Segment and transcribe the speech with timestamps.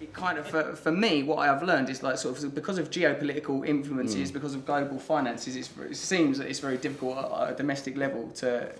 [0.00, 2.90] It kind of for, for me what i've learned is like sort of because of
[2.90, 4.34] geopolitical influences mm.
[4.34, 8.30] because of global finances it's, it seems that it's very difficult at a domestic level
[8.30, 8.72] to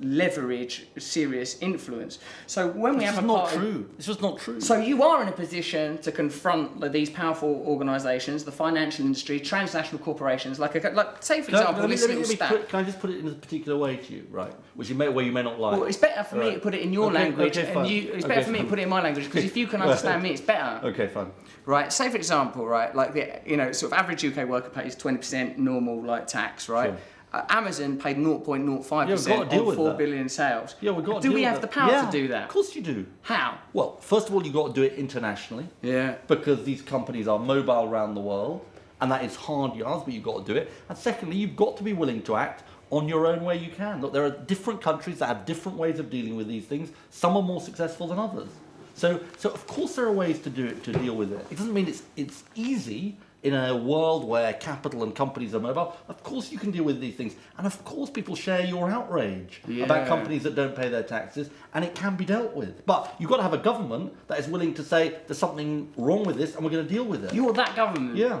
[0.00, 3.88] leverage serious influence so when we have a not true.
[3.96, 4.60] It's just not true.
[4.60, 9.98] so you are in a position to confront these powerful organisations, the financial industry, transnational
[10.02, 12.36] corporations, like, a, like say for Can I, example, let me- let me- let me
[12.36, 14.52] put- can I just put it in a particular way to you, right?
[14.74, 15.72] Which you may, way you may not like.
[15.78, 18.02] Well, it's better for me to put it in your Okay, language, okay, and you,
[18.12, 19.80] it's Okay, better for me to put it in my language because if you can
[19.86, 20.86] understand me, it's better.
[20.88, 21.30] Okay, fine.
[21.64, 21.92] Right.
[21.92, 25.18] Say for example, right, like the you know sort of average UK worker pays twenty
[25.18, 26.90] percent normal like tax, right?
[26.90, 26.96] Sure.
[27.32, 30.74] Uh, Amazon paid 0.05 Yeah, percent on four billion sales.
[30.80, 32.44] Yeah, we've got to Do we have the power Yeah, to do that?
[32.44, 33.06] Of course you do.
[33.22, 33.58] How?
[33.72, 35.66] Well, first of all, you've got to do it internationally.
[35.82, 36.14] Yeah.
[36.28, 38.64] because these companies are mobile around the world,
[39.00, 40.70] and that is hard yards, but you've got to do it.
[40.88, 44.00] And secondly, you've got to be willing to act on your own way you can.
[44.00, 46.90] Look, there are different countries that have different ways of dealing with these things.
[47.10, 48.48] Some are more successful than others.
[48.94, 51.44] So, so of course there are ways to do it to deal with it.
[51.50, 55.96] It doesn't mean it's it's easy in a world where capital and companies are mobile.
[56.08, 59.62] Of course you can deal with these things, and of course people share your outrage
[59.84, 62.84] about companies that don't pay their taxes, and it can be dealt with.
[62.86, 66.24] But you've got to have a government that is willing to say there's something wrong
[66.24, 67.32] with this, and we're going to deal with it.
[67.32, 68.16] You're that government.
[68.16, 68.40] yeah.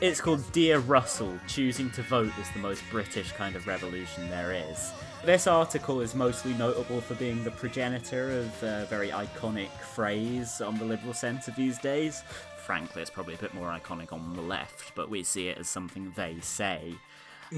[0.00, 4.52] It's called Dear Russell Choosing to Vote is the most British kind of revolution there
[4.52, 4.92] is.
[5.24, 10.78] This article is mostly notable for being the progenitor of a very iconic phrase on
[10.78, 12.22] the Liberal centre these days.
[12.64, 15.68] Frankly, it's probably a bit more iconic on the left, but we see it as
[15.68, 16.94] something they say.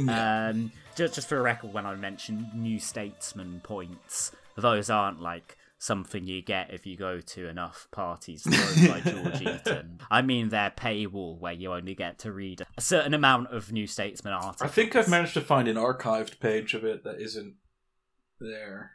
[0.09, 5.59] Um, just, just for a record, when I mentioned New Statesman points, those aren't like
[5.81, 9.99] something you get if you go to enough parties thrown by George Eaton.
[10.11, 13.87] I mean their paywall where you only get to read a certain amount of New
[13.87, 14.61] Statesman articles.
[14.61, 17.55] I think I've managed to find an archived page of it that isn't
[18.39, 18.93] there.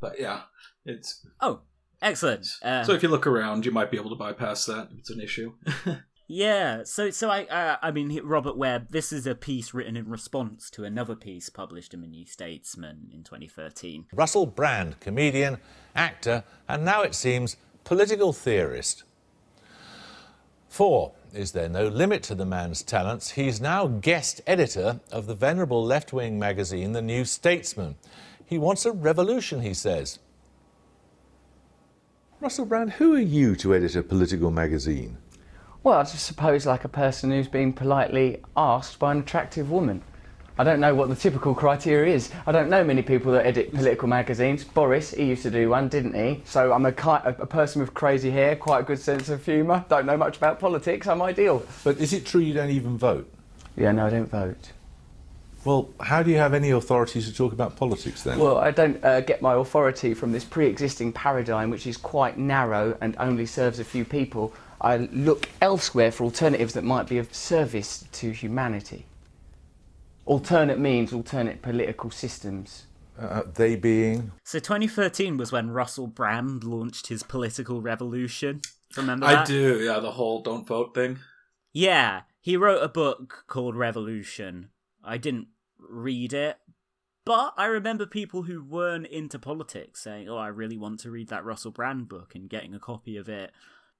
[0.00, 0.42] But yeah,
[0.84, 1.60] it's Oh,
[2.02, 2.48] excellent.
[2.62, 5.10] Uh, so if you look around, you might be able to bypass that if it's
[5.10, 5.52] an issue.
[6.26, 8.86] Yeah, so so I uh, I mean Robert Webb.
[8.90, 13.10] This is a piece written in response to another piece published in the New Statesman
[13.12, 14.06] in 2013.
[14.14, 15.58] Russell Brand, comedian,
[15.94, 19.04] actor, and now it seems political theorist.
[20.66, 23.32] Four, is there no limit to the man's talents?
[23.32, 27.96] He's now guest editor of the venerable left wing magazine, The New Statesman.
[28.44, 30.18] He wants a revolution, he says.
[32.40, 35.18] Russell Brand, who are you to edit a political magazine?
[35.84, 40.02] Well, I just suppose like a person who's been politely asked by an attractive woman.
[40.56, 42.30] I don't know what the typical criteria is.
[42.46, 44.64] I don't know many people that edit political magazines.
[44.64, 46.40] Boris, he used to do one, didn't he?
[46.46, 49.84] So I'm a, a, a person with crazy hair, quite a good sense of humour.
[49.90, 51.06] Don't know much about politics.
[51.06, 51.62] I'm ideal.
[51.82, 53.30] But is it true you don't even vote?
[53.76, 54.72] Yeah, no, I don't vote.
[55.66, 58.38] Well, how do you have any authority to talk about politics then?
[58.38, 62.96] Well, I don't uh, get my authority from this pre-existing paradigm, which is quite narrow
[63.02, 64.54] and only serves a few people.
[64.84, 69.06] I look elsewhere for alternatives that might be of service to humanity.
[70.26, 72.86] Alternate means alternate political systems.
[73.18, 74.32] uh, they being.
[74.42, 78.60] So 2013 was when Russell Brand launched his political revolution.
[78.96, 79.38] Remember that?
[79.38, 81.18] I do, yeah, the whole don't vote thing.
[81.72, 84.68] Yeah, he wrote a book called Revolution.
[85.04, 85.48] I didn't
[85.78, 86.58] read it,
[87.24, 91.28] But I remember people who weren't into politics saying, "Oh, I really want to read
[91.28, 93.50] that Russell Brand book," and getting a copy of it.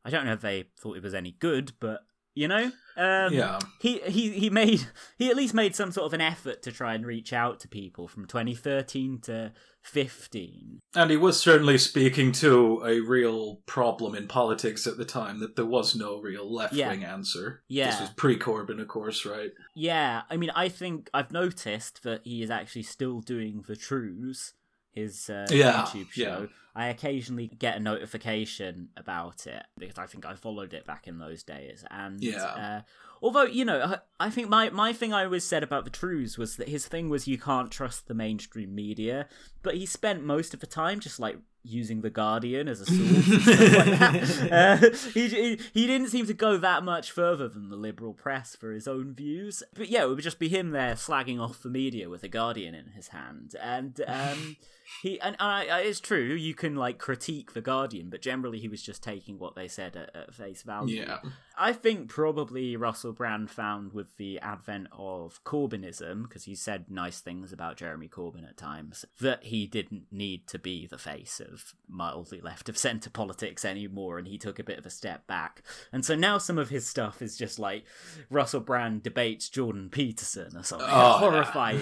[0.05, 2.01] I don't know if they thought it was any good, but
[2.37, 3.61] you know, um, Yeah.
[3.81, 4.87] he he he made
[5.19, 7.69] he at least made some sort of an effort to try and reach out to
[7.69, 9.53] people from 2013 to
[9.83, 10.81] 15.
[10.95, 15.57] And he was certainly speaking to a real problem in politics at the time that
[15.57, 17.63] there was no real left wing answer.
[17.69, 17.91] Yeah.
[17.91, 19.53] This was pre Corbyn, of course, right?
[19.75, 24.55] Yeah, I mean, I think I've noticed that he is actually still doing the Trews,
[24.95, 26.23] his uh, Yeah, YouTube show.
[26.43, 26.47] yeah.
[26.77, 31.19] I occasionally get a notification about it because I think I followed it back in
[31.19, 31.85] those days.
[31.91, 32.45] And Yeah.
[32.45, 32.81] uh,
[33.23, 33.81] although you know,
[34.21, 36.87] I, I think my my thing I always said about the Trews was that his
[36.89, 39.29] thing was you can't trust the mainstream media,
[39.63, 43.29] but he spent most of the time just like using the Guardian as a source.
[43.75, 44.51] like that.
[44.53, 48.55] Uh, he, he he didn't seem to go that much further than the liberal press
[48.57, 49.63] for his own views.
[49.75, 52.75] But yeah, it would just be him there slagging off the media with a Guardian
[52.75, 54.57] in his hand, and um,
[55.03, 58.59] he and, and I, I, it's true you can like critique the Guardian, but generally
[58.59, 61.03] he was just taking what they said at, at face value.
[61.03, 61.19] Yeah.
[61.57, 67.21] I think probably Russell Brand found with the advent of Corbynism, because he said nice
[67.21, 71.75] things about Jeremy Corbyn at times, that he didn't need to be the face of
[71.89, 75.63] mildly left of centre politics anymore, and he took a bit of a step back.
[75.93, 77.85] And so now some of his stuff is just like
[78.31, 80.89] Russell Brand debates Jordan Peterson or something.
[80.91, 81.81] Oh, horrifying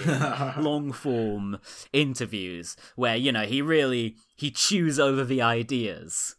[0.62, 1.58] long form
[1.92, 6.36] interviews where, you know, he really he chews over the ideas.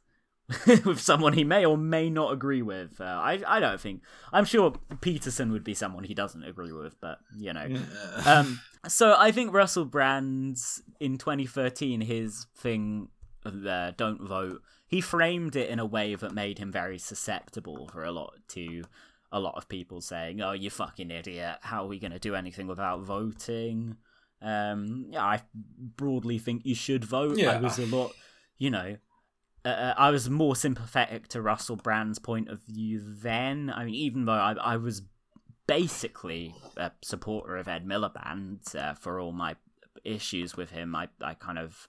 [0.86, 3.00] with someone he may or may not agree with.
[3.00, 4.02] Uh, I I don't think.
[4.32, 7.68] I'm sure Peterson would be someone he doesn't agree with, but you know.
[8.26, 13.08] Um, so I think Russell Brand's in 2013 his thing,
[13.46, 14.62] uh, don't vote.
[14.88, 18.84] He framed it in a way that made him very susceptible for a lot to
[19.32, 21.58] a lot of people saying, "Oh, you fucking idiot!
[21.62, 23.96] How are we going to do anything without voting?"
[24.42, 25.42] Um, yeah, I
[25.96, 27.38] broadly think you should vote.
[27.54, 28.12] I was a lot,
[28.58, 28.98] you know,
[29.66, 33.72] uh, I was more sympathetic to Russell Brand's point of view then.
[33.74, 35.04] I mean, even though I, I was
[35.68, 39.56] basically a supporter of Ed Miliband uh, for all my
[40.04, 41.88] issues with him, I, I kind of.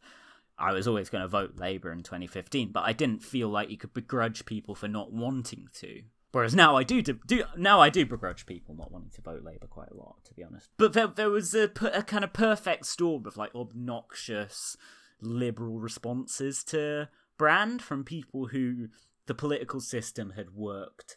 [0.57, 3.77] I was always going to vote Labour in 2015, but I didn't feel like you
[3.77, 6.03] could begrudge people for not wanting to.
[6.31, 9.43] Whereas now I do, do, do now I do begrudge people not wanting to vote
[9.43, 10.71] Labour quite a lot, to be honest.
[10.77, 14.77] But there, there was a, a kind of perfect storm of like obnoxious
[15.21, 17.09] liberal responses to
[17.39, 18.89] Brand from people who
[19.27, 21.17] the political system had worked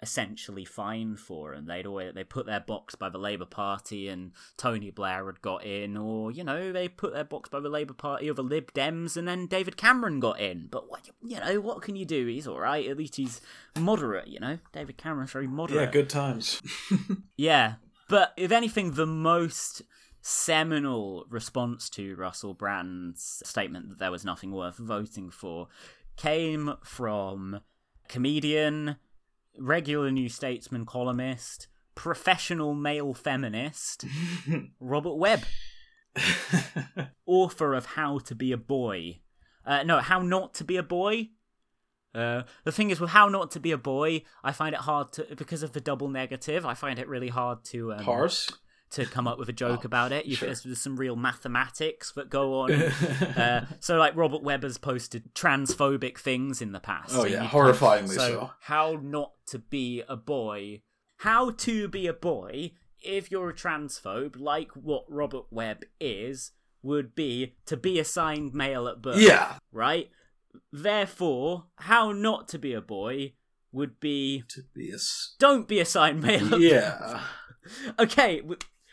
[0.00, 4.30] essentially fine for and they'd always they put their box by the Labour Party and
[4.56, 7.94] Tony Blair had got in or you know they put their box by the Labour
[7.94, 10.68] Party or the Lib Dems and then David Cameron got in.
[10.70, 12.26] But what you know what can you do?
[12.26, 12.88] He's all right.
[12.88, 13.40] At least he's
[13.76, 14.58] moderate you know?
[14.72, 15.80] David Cameron's very moderate.
[15.80, 16.62] Yeah, good times.
[17.36, 17.74] yeah,
[18.08, 19.82] but if anything, the most
[20.20, 25.68] seminal response to Russell Brand's statement that there was nothing worth voting for
[26.16, 27.60] came from
[28.08, 28.96] comedian,
[29.58, 34.04] regular New Statesman columnist, professional male feminist,
[34.80, 35.44] Robert Webb,
[37.26, 39.20] author of How to Be a Boy.
[39.64, 41.30] Uh, no, How Not to Be a Boy.
[42.14, 45.12] Uh, the thing is, with How Not to Be a Boy, I find it hard
[45.14, 46.66] to because of the double negative.
[46.66, 48.50] I find it really hard to um, Parse.
[48.90, 50.26] To come up with a joke about it.
[50.26, 50.46] You, sure.
[50.48, 52.72] there's, there's some real mathematics that go on.
[52.72, 57.14] uh, so, like Robert Webber's posted transphobic things in the past.
[57.14, 58.50] Oh, yeah, horrifyingly post- so.
[58.60, 60.82] How not to be a boy?
[61.18, 66.52] How to be a boy if you're a transphobe, like what Robert Webb is,
[66.82, 69.20] would be to be assigned male at birth.
[69.20, 69.58] Yeah.
[69.72, 70.10] Right.
[70.72, 73.34] Therefore, how not to be a boy
[73.72, 76.54] would be To be a s- don't be assigned male.
[76.54, 77.20] At Yeah.
[77.98, 78.40] Okay,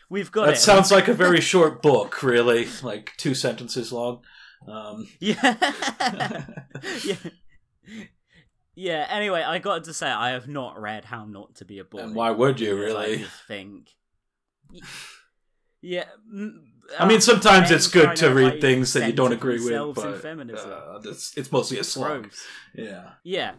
[0.08, 0.58] we've got That it.
[0.58, 2.66] sounds like a very short book, really.
[2.82, 4.20] Like two sentences long.
[4.68, 5.56] Um, Yeah.
[7.04, 7.16] yeah.
[8.78, 11.84] Yeah, anyway, I got to say, I have not read How Not to Be a
[11.84, 11.98] Boy.
[12.00, 13.18] and why would you, because I really?
[13.18, 13.88] just think.
[15.80, 16.04] Yeah.
[16.98, 19.54] I mean, uh, sometimes it's good trying to read like, things that you don't agree
[19.54, 20.70] with, themselves in but feminism.
[20.70, 22.22] uh, it's, it's mostly a slog.
[22.24, 22.46] Gross.
[22.74, 23.12] Yeah.
[23.24, 23.52] Yeah.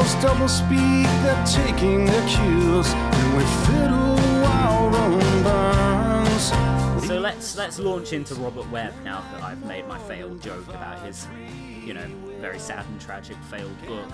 [0.00, 2.86] Orwell's double speak, they're taking their cues.
[2.94, 7.06] And we fiddle our own burns.
[7.06, 11.04] So let's let's launch into Robert Webb now that I've made my failed joke about
[11.04, 11.26] his,
[11.84, 12.06] you know,
[12.40, 14.08] very sad and tragic failed book.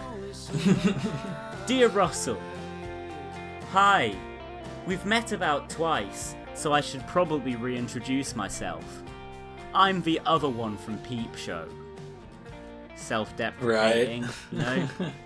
[1.68, 2.40] Dear Russell,
[3.70, 4.16] Hi.
[4.86, 9.02] We've met about twice, so I should probably reintroduce myself.
[9.72, 11.68] I'm the other one from Peep Show.
[12.96, 14.88] Self-deprecating, you know.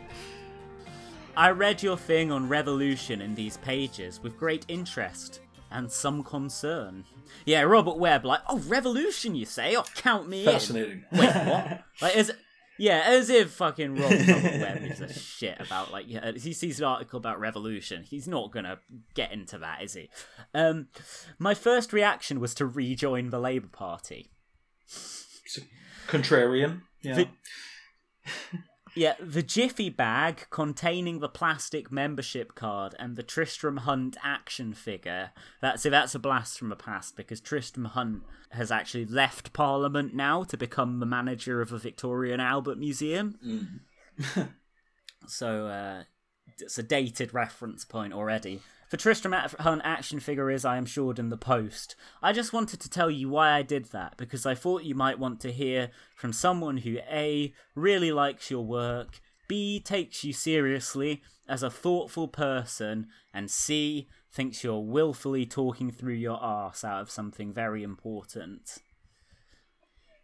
[1.37, 7.05] I read your thing on revolution in these pages with great interest and some concern.
[7.45, 9.77] Yeah, Robert Webb, like, oh, revolution, you say?
[9.77, 11.05] Oh, count me Fascinating.
[11.13, 11.19] in.
[11.19, 11.83] Wait, what?
[12.03, 12.33] like, as
[12.79, 16.79] yeah, as if fucking Rob, Robert Webb gives a shit about like yeah, he sees
[16.79, 18.03] an article about revolution.
[18.03, 18.79] He's not gonna
[19.15, 20.09] get into that, is he?
[20.55, 20.89] Um,
[21.39, 24.31] my first reaction was to rejoin the Labour Party.
[26.09, 26.81] Contrarian.
[27.03, 27.15] Yeah.
[27.15, 27.29] The-
[28.94, 35.30] Yeah, the Jiffy bag containing the plastic membership card and the Tristram Hunt action figure.
[35.61, 40.42] That's that's a blast from the past because Tristram Hunt has actually left Parliament now
[40.44, 43.38] to become the manager of a Victoria and Albert Museum.
[45.26, 46.02] so uh,
[46.59, 48.61] it's a dated reference point already.
[48.90, 51.94] The Tristram Hunt action figure is, I am sure, in the post.
[52.20, 55.20] I just wanted to tell you why I did that, because I thought you might
[55.20, 57.54] want to hear from someone who A.
[57.76, 59.78] really likes your work, B.
[59.78, 64.09] takes you seriously as a thoughtful person, and C.
[64.32, 68.78] thinks you're willfully talking through your arse out of something very important.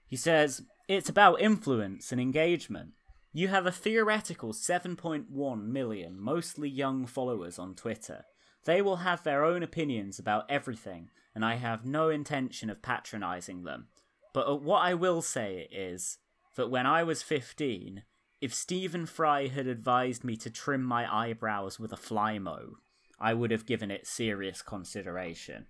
[0.08, 2.94] He says, It's about influence and engagement.
[3.32, 8.25] You have a theoretical 7.1 million, mostly young followers on Twitter.
[8.66, 13.62] They will have their own opinions about everything, and I have no intention of patronizing
[13.62, 13.87] them.
[14.35, 16.18] But uh, what I will say is
[16.56, 18.02] that when I was 15,
[18.40, 22.73] if Stephen Fry had advised me to trim my eyebrows with a Flymo,
[23.20, 25.66] I would have given it serious consideration.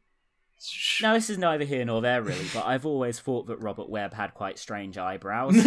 [1.02, 4.14] Now, this is neither here nor there, really, but I've always thought that Robert Webb
[4.14, 5.54] had quite strange eyebrows.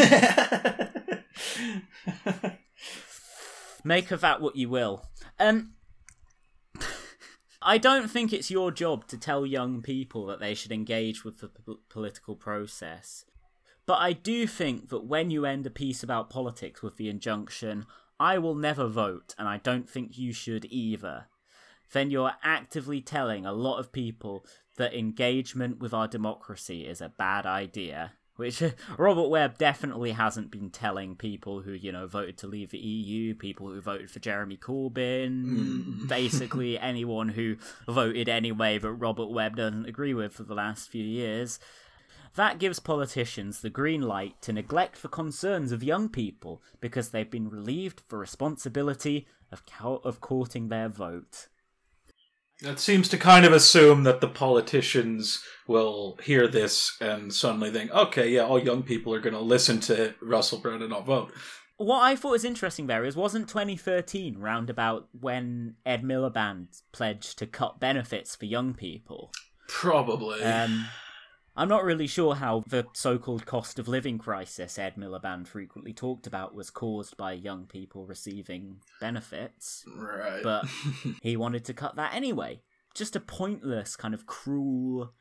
[3.83, 5.05] Make of that what you will.
[5.39, 5.75] Um,
[7.61, 11.39] I don't think it's your job to tell young people that they should engage with
[11.39, 13.25] the p- political process.
[13.85, 17.85] But I do think that when you end a piece about politics with the injunction,
[18.19, 21.25] I will never vote, and I don't think you should either,
[21.91, 24.45] then you're actively telling a lot of people
[24.77, 28.13] that engagement with our democracy is a bad idea.
[28.39, 28.63] Which
[28.97, 33.35] Robert Webb definitely hasn't been telling people who, you know, voted to leave the EU,
[33.35, 36.07] people who voted for Jeremy Corbyn, mm.
[36.07, 41.03] basically anyone who voted anyway that Robert Webb doesn't agree with for the last few
[41.03, 41.59] years.
[42.35, 47.29] That gives politicians the green light to neglect the concerns of young people because they've
[47.29, 51.49] been relieved of the responsibility of, co- of courting their vote.
[52.61, 57.91] That seems to kind of assume that the politicians will hear this and suddenly think,
[57.91, 61.31] okay, yeah, all young people are going to listen to Russell Brand and not vote.
[61.77, 67.47] What I thought was interesting there is wasn't 2013 roundabout when Ed Miliband pledged to
[67.47, 69.31] cut benefits for young people?
[69.69, 70.43] Probably.
[70.43, 70.87] Um,
[71.55, 76.27] I'm not really sure how the so-called cost of living crisis Ed Miliband frequently talked
[76.27, 80.41] about was caused by young people receiving benefits, right.
[80.43, 80.65] but
[81.21, 82.61] he wanted to cut that anyway.
[82.93, 85.13] Just a pointless, kind of cruel,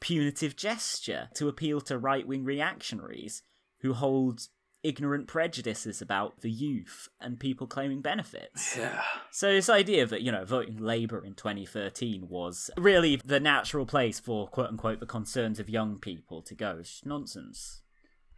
[0.00, 3.42] punitive gesture to appeal to right-wing reactionaries
[3.80, 4.48] who hold
[4.86, 8.76] ignorant prejudices about the youth and people claiming benefits.
[8.76, 9.02] yeah.
[9.30, 14.20] So this idea that, you know, voting Labour in 2013 was really the natural place
[14.20, 17.82] for quote unquote the concerns of young people to go is nonsense.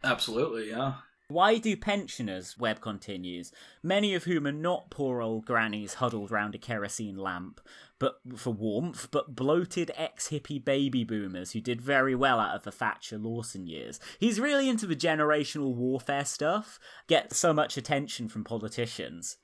[0.03, 0.93] Absolutely, yeah.
[1.29, 3.51] Why do pensioners, Webb continues,
[3.83, 7.61] many of whom are not poor old grannies huddled round a kerosene lamp,
[7.99, 12.71] but for warmth, but bloated ex-hippie baby boomers who did very well out of the
[12.71, 13.99] Thatcher Lawson years.
[14.19, 19.37] He's really into the generational warfare stuff, get so much attention from politicians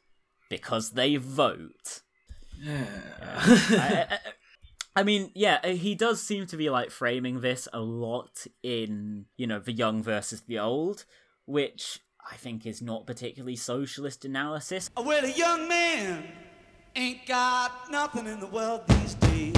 [0.50, 2.02] because they vote.
[2.68, 2.88] I,
[4.18, 4.20] I,
[4.96, 9.46] I mean, yeah, he does seem to be like framing this a lot in, you
[9.46, 11.06] know, the young versus the old,
[11.46, 12.00] which
[12.30, 14.90] I think is not particularly socialist analysis.
[14.98, 16.24] Uh, well, a young man
[16.96, 19.54] ain't got nothing in the world these days.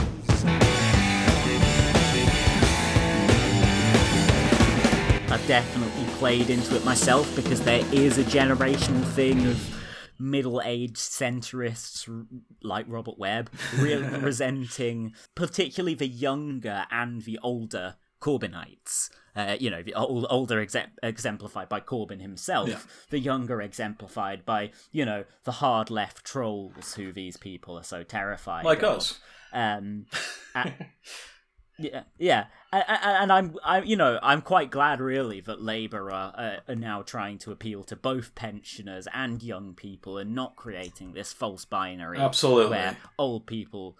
[5.30, 9.78] I've definitely played into it myself because there is a generational thing of
[10.20, 12.10] middle-aged centrists
[12.64, 19.10] like Robert Webb re- resenting particularly the younger and the older Corbynites.
[19.36, 22.80] Uh, you know, the old, older exe- exemplified by Corbyn himself, Yeah.
[23.12, 28.02] the younger exemplified by, you know, the hard left trolls who these people are so
[28.04, 28.98] terrified Like of.
[28.98, 29.20] us.
[29.54, 30.08] Um,
[31.80, 36.12] yeah, yeah, A- a- and I'm, I'm, you know, I'm quite glad really that Labour
[36.12, 40.56] are, uh, are now trying to appeal to both pensioners and young people and not
[40.56, 42.72] creating this false binary Absolutely.
[42.72, 43.96] where old people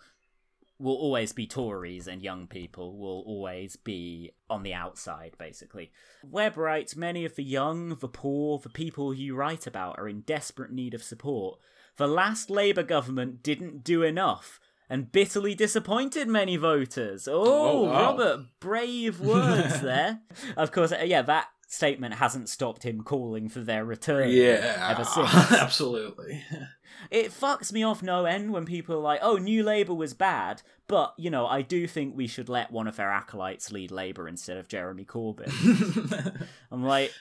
[0.80, 5.92] will always be Tories and young people will always be on the outside, basically.
[6.24, 10.22] Webb writes many of the young, the poor, the people you write about are in
[10.22, 11.60] desperate need of support.
[11.98, 17.28] the last Labour government didn't do enough and bitterly disappointed many voters.
[17.28, 17.92] Oh, Oh, wow.
[17.92, 20.22] Robert, brave words there.
[20.56, 25.04] Of course, uh, yeah, that statement hasn't stopped him calling for their return Yeah, ever
[25.06, 25.52] since.
[25.52, 26.42] absolutely.
[27.12, 30.62] it fucks me off no end when people are like, "Oh, New Labour was bad,"
[30.88, 34.28] but you know, I do think we should let one of their acolytes lead Labour
[34.28, 35.52] instead of Jeremy Corbyn.
[36.72, 37.12] I'm like,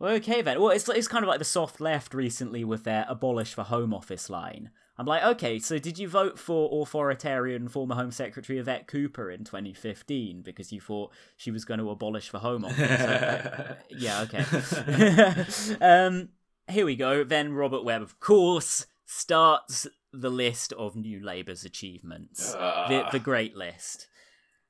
[0.00, 0.60] well, okay then.
[0.60, 3.94] Well, it's it's kind of like the soft left recently with their abolish the Home
[3.94, 4.70] Office line.
[4.96, 9.42] I'm like, okay, so did you vote for authoritarian former Home Secretary Yvette Cooper in
[9.42, 12.78] 2015 because you thought she was going to abolish the Home Office?
[12.78, 15.44] Uh, yeah, okay.
[15.80, 16.28] um,
[16.68, 17.24] here we go.
[17.24, 22.52] Then Robert Webb, of course, starts the list of New Labour's achievements.
[22.52, 24.06] The, the great list.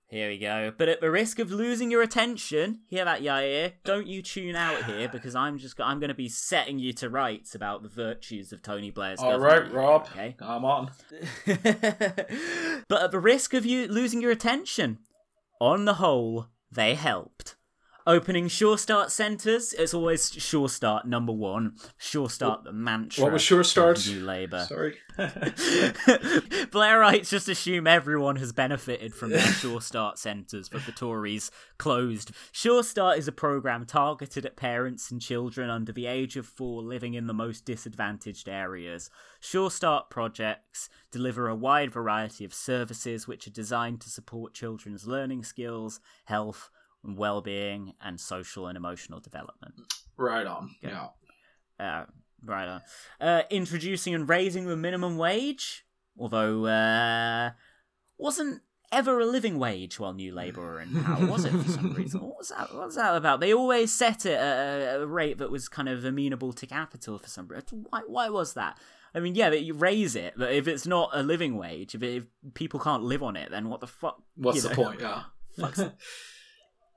[0.08, 0.72] Here we go.
[0.76, 3.72] But at the risk of losing your attention, hear that, Yair?
[3.84, 7.10] Don't you tune out here because I'm just I'm going to be setting you to
[7.10, 9.72] rights about the virtues of Tony Blair's All government.
[9.72, 10.02] right, Rob.
[10.12, 10.36] Okay.
[10.38, 10.90] Come on.
[11.46, 14.98] but at the risk of you losing your attention,
[15.60, 17.56] on the whole, they helped.
[18.06, 21.76] Opening Sure Start centres, it's always Sure Start number one.
[21.96, 23.24] Sure Start the mantra.
[23.24, 24.06] What was Sure Start?
[24.06, 24.66] New Labour.
[24.68, 24.98] Sorry.
[26.68, 32.32] Blairites just assume everyone has benefited from their Sure Start centres, but the Tories closed.
[32.52, 36.82] Sure Start is a programme targeted at parents and children under the age of four
[36.82, 39.08] living in the most disadvantaged areas.
[39.40, 45.06] Sure Start projects deliver a wide variety of services which are designed to support children's
[45.06, 46.68] learning skills, health,
[47.04, 49.74] and well-being, and social and emotional development.
[50.16, 50.70] Right on.
[50.82, 51.08] Yeah.
[51.78, 52.04] Uh,
[52.44, 52.82] right on.
[53.20, 55.84] Uh, introducing and raising the minimum wage,
[56.18, 57.50] although uh,
[58.18, 61.52] wasn't ever a living wage while New Labour were in power, was it?
[61.52, 62.74] For some reason, what was that?
[62.74, 63.40] What was that about?
[63.40, 67.28] They always set it at a, rate that was kind of amenable to capital for
[67.28, 67.86] some reason.
[67.90, 68.02] Why?
[68.06, 68.78] Why was that?
[69.14, 72.16] I mean, yeah, you raise it, but if it's not a living wage, if, it,
[72.16, 74.20] if people can't live on it, then what the fuck?
[74.36, 75.00] What's you the point?
[75.00, 75.22] Yeah.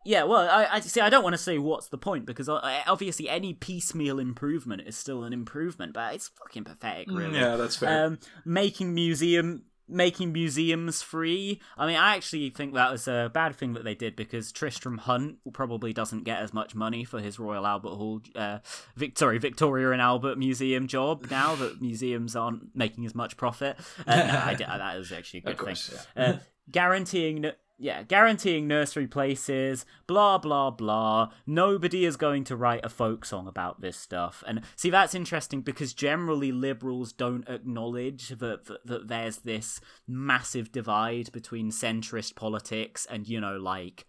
[0.08, 1.02] Yeah, well, I, I see.
[1.02, 4.96] I don't want to say what's the point because uh, obviously any piecemeal improvement is
[4.96, 7.32] still an improvement, but it's fucking pathetic, really.
[7.38, 8.06] Mm, Yeah, that's fair.
[8.06, 11.62] Um, making museum making museums free.
[11.78, 14.98] I mean, I actually think that was a bad thing that they did because Tristram
[14.98, 18.60] Hunt probably doesn't get as much money for his Royal Albert Hall, uh,
[18.98, 23.78] Vic- sorry, Victoria and Albert Museum job now that museums aren't making as much profit.
[24.06, 26.24] Uh, no, I that is actually a good course, thing.
[26.24, 26.38] Uh,
[26.70, 27.46] guaranteeing.
[27.46, 31.30] n- Yeah, guaranteeing nursery places, blah blah blah.
[31.46, 34.44] Nobody is going to write a folk song about this stuff.
[34.48, 40.72] And see, that's interesting because generally liberals don't acknowledge that, that, that there's this massive
[40.72, 44.08] divide between centrist politics and, you know, like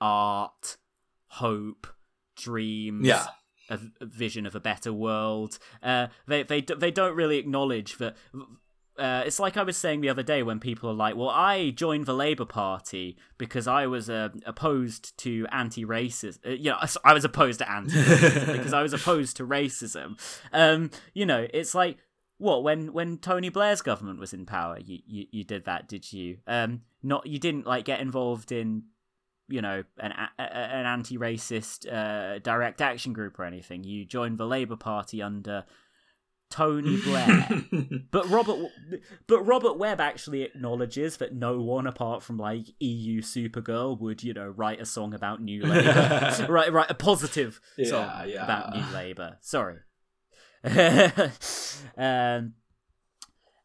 [0.00, 0.76] art,
[1.26, 1.88] hope,
[2.36, 3.26] dreams Yeah.
[3.68, 5.58] a, a vision of a better world.
[5.82, 8.16] Uh, they they they don't really acknowledge that.
[8.98, 11.70] Uh, it's like I was saying the other day when people are like, "Well, I
[11.70, 16.38] joined the Labour Party because I was uh, opposed to anti-racism.
[16.46, 20.18] Uh, you know, I was opposed to anti-racism because I was opposed to racism."
[20.52, 21.98] Um, you know, it's like
[22.38, 26.12] what when when Tony Blair's government was in power, you you, you did that, did
[26.12, 26.38] you?
[26.46, 28.84] Um, not you didn't like get involved in
[29.48, 33.84] you know an a- a- an anti-racist uh, direct action group or anything.
[33.84, 35.64] You joined the Labour Party under
[36.50, 37.48] Tony Blair.
[38.10, 38.70] but Robert
[39.26, 44.32] but Robert Webb actually acknowledges that no one apart from like EU Supergirl would, you
[44.34, 46.46] know, write a song about New Labour.
[46.48, 48.44] right right a positive song Yeah, yeah.
[48.44, 49.36] about New Labour.
[49.40, 49.76] Sorry.
[51.96, 52.54] um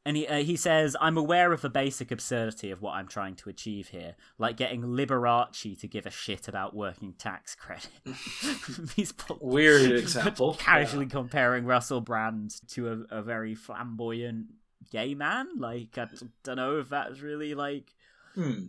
[0.06, 3.36] and he, uh, he says, I'm aware of the basic absurdity of what I'm trying
[3.36, 7.88] to achieve here, like getting Liberace to give a shit about working tax credit.
[8.96, 10.56] He's Weird example.
[10.56, 14.48] casually comparing Russell Brand to a, a very flamboyant
[14.92, 15.48] gay man.
[15.58, 16.08] Like, I
[16.44, 17.94] don't know if that's really like.
[18.36, 18.66] Hmm.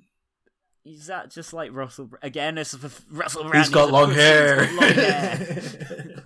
[0.84, 2.10] Is that just like Russell?
[2.22, 3.64] Again, it's for Russell Brand.
[3.64, 4.66] He's got long hair.
[4.66, 6.22] Got long hair.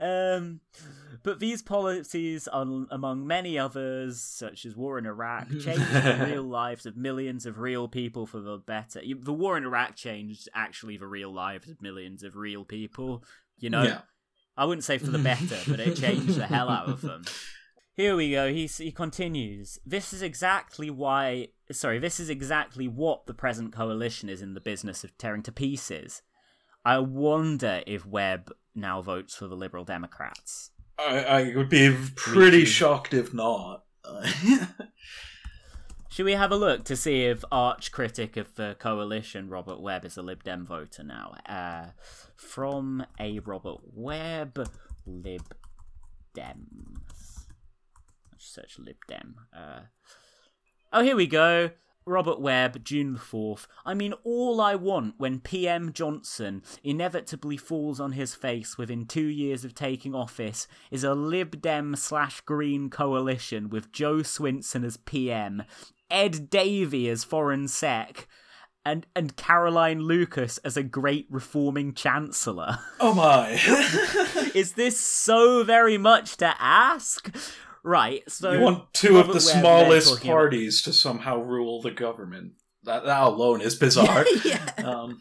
[0.00, 0.60] um,
[1.22, 6.42] but these policies, um, among many others, such as war in Iraq, changed the real
[6.42, 9.00] lives of millions of real people for the better.
[9.00, 13.24] The war in Iraq changed actually the real lives of millions of real people.
[13.58, 14.00] You know, Yeah.
[14.56, 17.24] I wouldn't say for the better, but it changed the hell out of them.
[17.94, 18.52] Here we go.
[18.52, 19.78] He he continues.
[19.84, 21.48] This is exactly why.
[21.70, 25.52] Sorry, this is exactly what the present coalition is in the business of tearing to
[25.52, 26.22] pieces.
[26.84, 30.70] I wonder if Webb now votes for the Liberal Democrats.
[30.98, 33.84] I, I would be pretty shocked if not.
[36.10, 40.04] Should we have a look to see if arch critic of the coalition Robert Webb
[40.04, 41.34] is a Lib Dem voter now?
[41.48, 41.92] Uh,
[42.36, 44.68] from a Robert Webb
[45.06, 45.54] Lib
[46.36, 47.46] Dems.
[48.30, 49.36] Let's search Lib Dem.
[49.56, 49.80] Uh,
[50.92, 51.70] oh, here we go.
[52.04, 53.66] Robert Webb, June the 4th.
[53.84, 59.26] I mean, all I want when PM Johnson inevitably falls on his face within two
[59.26, 64.96] years of taking office is a Lib Dem slash Green coalition with Jo Swinson as
[64.96, 65.62] PM,
[66.10, 68.28] Ed Davey as Foreign Sec,
[68.84, 72.78] and, and Caroline Lucas as a great reforming chancellor.
[73.00, 73.50] Oh my.
[74.54, 77.34] is this so very much to ask?
[77.84, 81.90] Right, so you want two of the smallest talking about- parties to somehow rule the
[81.90, 82.52] government.
[82.84, 84.24] That, that alone is bizarre.
[84.44, 84.72] yeah.
[84.78, 85.20] Um,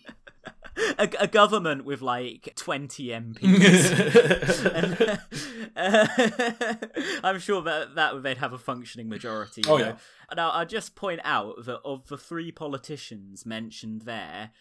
[0.97, 4.65] a, a government with like 20 MPs.
[4.75, 5.19] and,
[5.75, 6.07] uh,
[7.23, 9.63] I'm sure that that they'd have a functioning majority.
[9.67, 9.85] Oh, know.
[9.85, 9.95] yeah.
[10.35, 14.51] Now, I'll just point out that of the three politicians mentioned there,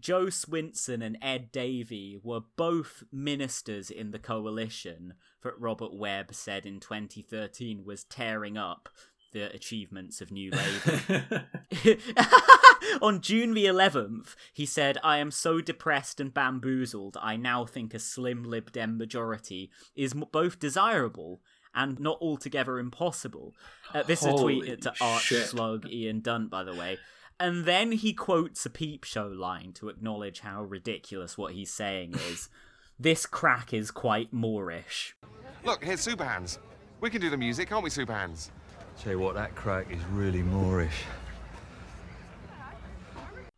[0.00, 6.66] Jo Swinson and Ed Davey were both ministers in the coalition that Robert Webb said
[6.66, 8.88] in 2013 was tearing up
[9.32, 11.46] the achievements of New Labour.
[13.02, 17.94] On June the 11th, he said, I am so depressed and bamboozled, I now think
[17.94, 21.40] a slim Lib Dem majority is both desirable
[21.74, 23.54] and not altogether impossible.
[23.94, 25.46] Uh, this is a tweet to Arch shit.
[25.46, 26.98] Slug Ian Dunt, by the way.
[27.40, 32.14] And then he quotes a peep show line to acknowledge how ridiculous what he's saying
[32.14, 32.48] is.
[33.00, 35.14] This crack is quite moreish.
[35.64, 36.58] Look, here's Superhands.
[37.00, 38.50] We can do the music, can't we, Superhands?
[39.00, 40.92] Tell you what, that crack is really moreish.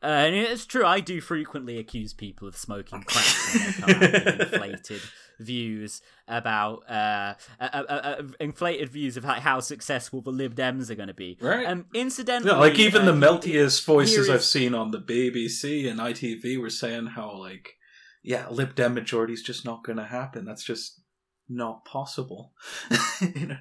[0.02, 3.90] Uh, and it's true, I do frequently accuse people of smoking crack when they come
[3.90, 5.00] out with inflated
[5.38, 10.90] views about uh, uh, uh, uh, inflated views of how, how successful the Lib Dems
[10.90, 11.38] are going to be.
[11.40, 11.66] Right.
[11.66, 15.90] Um, incidentally, yeah, like even uh, the meltiest voices here I've seen on the BBC
[15.90, 17.76] and ITV were saying how like,
[18.22, 20.44] yeah, Lib Dem majority is just not going to happen.
[20.44, 21.00] That's just
[21.48, 22.52] not possible.
[23.34, 23.56] You know?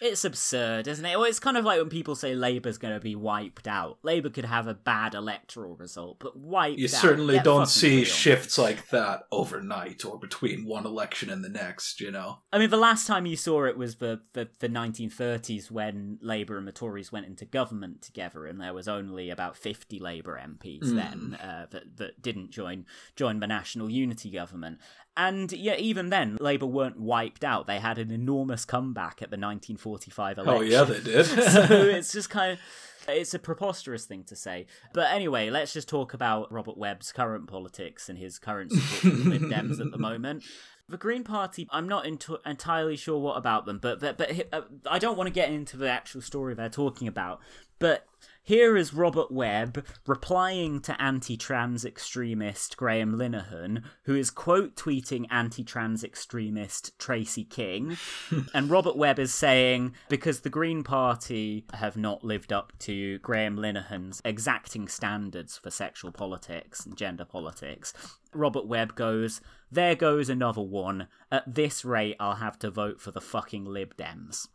[0.00, 1.16] It's absurd, isn't it?
[1.18, 3.98] Well, it's kind of like when people say Labour's going to be wiped out.
[4.02, 6.90] Labour could have a bad electoral result, but wiped You out.
[6.90, 8.04] certainly don't see real.
[8.04, 12.00] shifts like that overnight or between one election and the next.
[12.00, 12.38] You know.
[12.52, 16.56] I mean, the last time you saw it was the, the, the 1930s when Labour
[16.56, 20.84] and the Tories went into government together, and there was only about 50 Labour MPs
[20.84, 20.94] Mm.
[20.96, 24.78] then uh, that, that didn't join join the National Unity Government.
[25.16, 27.66] And yeah, even then, Labour weren't wiped out.
[27.66, 30.54] They had an enormous comeback at the 1945 election.
[30.56, 31.24] Oh yeah, they did.
[31.26, 32.60] so it's just kind of
[33.08, 34.66] it's a preposterous thing to say.
[34.92, 39.22] But anyway, let's just talk about Robert Webb's current politics and his current support for
[39.22, 40.42] the Lib Dems at the moment.
[40.88, 44.62] The Green Party, I'm not into, entirely sure what about them, but but, but uh,
[44.90, 47.40] I don't want to get into the actual story they're talking about.
[47.78, 48.06] But
[48.46, 55.24] here is Robert Webb replying to anti trans extremist Graham Linehan, who is quote tweeting
[55.30, 57.96] anti trans extremist Tracy King.
[58.54, 63.56] and Robert Webb is saying, because the Green Party have not lived up to Graham
[63.56, 67.94] Linehan's exacting standards for sexual politics and gender politics,
[68.34, 71.08] Robert Webb goes, There goes another one.
[71.32, 74.48] At this rate, I'll have to vote for the fucking Lib Dems.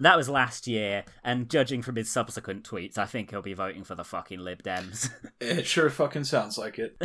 [0.00, 3.84] That was last year, and judging from his subsequent tweets, I think he'll be voting
[3.84, 5.10] for the fucking Lib Dems.
[5.40, 6.96] it sure fucking sounds like it.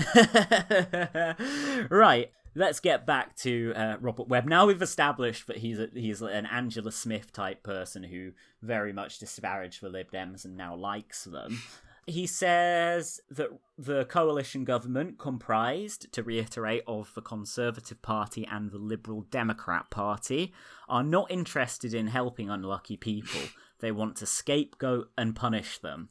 [1.91, 4.45] right, let's get back to uh, Robert Webb.
[4.45, 8.31] Now we've established that he's a, he's an Angela Smith type person who
[8.61, 11.61] very much disparaged the Lib Dems and now likes them.
[12.07, 18.77] He says that the coalition government, comprised, to reiterate, of the Conservative Party and the
[18.77, 20.53] Liberal Democrat Party,
[20.87, 23.41] are not interested in helping unlucky people.
[23.79, 26.09] They want to scapegoat and punish them.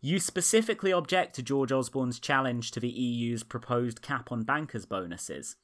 [0.00, 5.56] You specifically object to George Osborne's challenge to the EU's proposed cap on bankers' bonuses.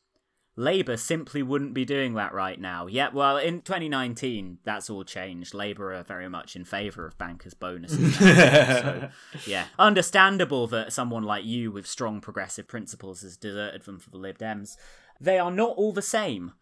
[0.56, 2.86] Labour simply wouldn't be doing that right now.
[2.86, 5.52] Yeah, well, in 2019, that's all changed.
[5.52, 8.16] Labour are very much in favour of bankers' bonuses.
[8.16, 9.10] so,
[9.46, 14.18] yeah, understandable that someone like you with strong progressive principles has deserted them for the
[14.18, 14.76] Lib Dems.
[15.20, 16.52] They are not all the same.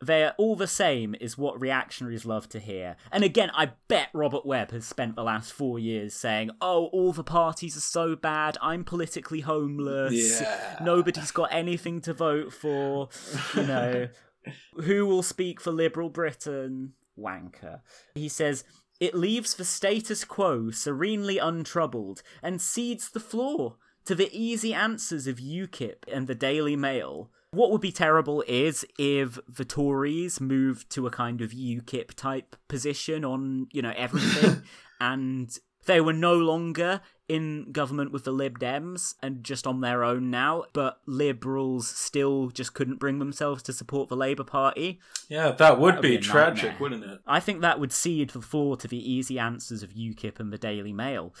[0.00, 2.96] They're all the same, is what reactionaries love to hear.
[3.10, 7.12] And again, I bet Robert Webb has spent the last four years saying, Oh, all
[7.12, 10.78] the parties are so bad, I'm politically homeless, Yeah.
[10.82, 13.08] nobody's got anything to vote for,
[13.54, 14.08] you know,
[14.84, 16.92] who will speak for liberal Britain?
[17.18, 17.80] Wanker.
[18.14, 18.64] He says,
[19.00, 25.26] It leaves the status quo serenely untroubled and cedes the floor to the easy answers
[25.26, 27.30] of UKIP and the Daily Mail.
[27.52, 32.56] What would be terrible is if the Tories moved to a kind of UKIP type
[32.68, 34.62] position on, you know, everything
[35.00, 35.56] and
[35.86, 40.30] They were no longer in government with the Lib Dems and just on their own
[40.30, 45.00] now, but Liberals still just couldn't bring themselves to support the Labour Party.
[45.28, 46.80] Yeah, that would That would be, be tragic, nightmare.
[46.80, 47.20] wouldn't it?
[47.26, 50.58] I think that would cede the floor to the easy answers of UKIP and the
[50.58, 51.32] Daily Mail.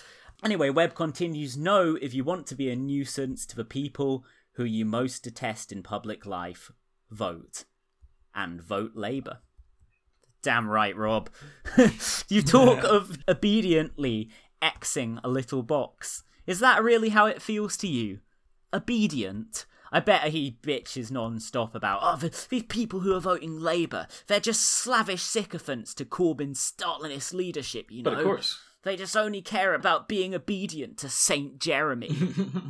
[0.44, 4.24] Anyway, Webb continues No, if you want to be a nuisance to the people
[4.56, 6.72] who you most detest in public life,
[7.10, 7.64] vote.
[8.34, 9.38] And vote Labour.
[10.42, 11.30] Damn right, Rob.
[12.28, 14.30] you talk of obediently
[14.62, 16.22] Xing a little box.
[16.46, 18.20] Is that really how it feels to you?
[18.72, 19.66] Obedient?
[19.92, 24.62] I bet he bitches non-stop about, oh, these people who are voting Labour, they're just
[24.62, 28.10] slavish sycophants to Corbyn's Stalinist leadership, you know?
[28.10, 28.60] But of course.
[28.86, 32.16] They just only care about being obedient to Saint Jeremy.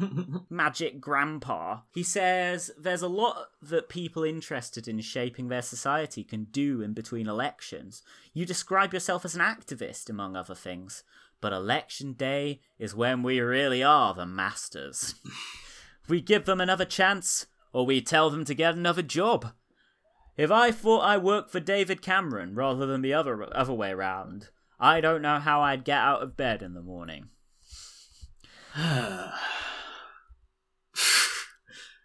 [0.49, 1.81] Magic Grandpa.
[1.93, 6.95] He says there's a lot that people interested in shaping their society can do in
[6.95, 8.03] between elections.
[8.33, 11.05] You describe yourself as an activist, among other things.
[11.43, 15.17] But election day is when we really are the masters.
[16.09, 19.53] we give them another chance, or we tell them to get another job.
[20.39, 24.49] If I thought I worked for David Cameron rather than the other other way round,
[24.79, 27.29] I don't know how I'd get out of bed in the morning.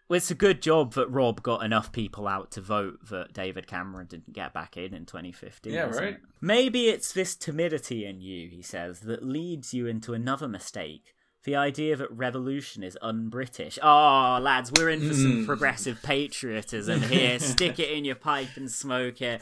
[0.10, 4.08] It's a good job that Rob got enough people out to vote that David Cameron
[4.08, 5.72] didn't get back in in 2015.
[5.72, 6.04] Yeah, right.
[6.16, 6.18] it?
[6.42, 11.14] Maybe it's this timidity in you, he says, that leads you into another mistake.
[11.46, 13.80] The idea that revolution is un-British.
[13.82, 15.46] Oh, lads, we're in for some Mm.
[15.46, 17.40] progressive patriotism here.
[17.40, 19.42] Stick it in your pipe and smoke it.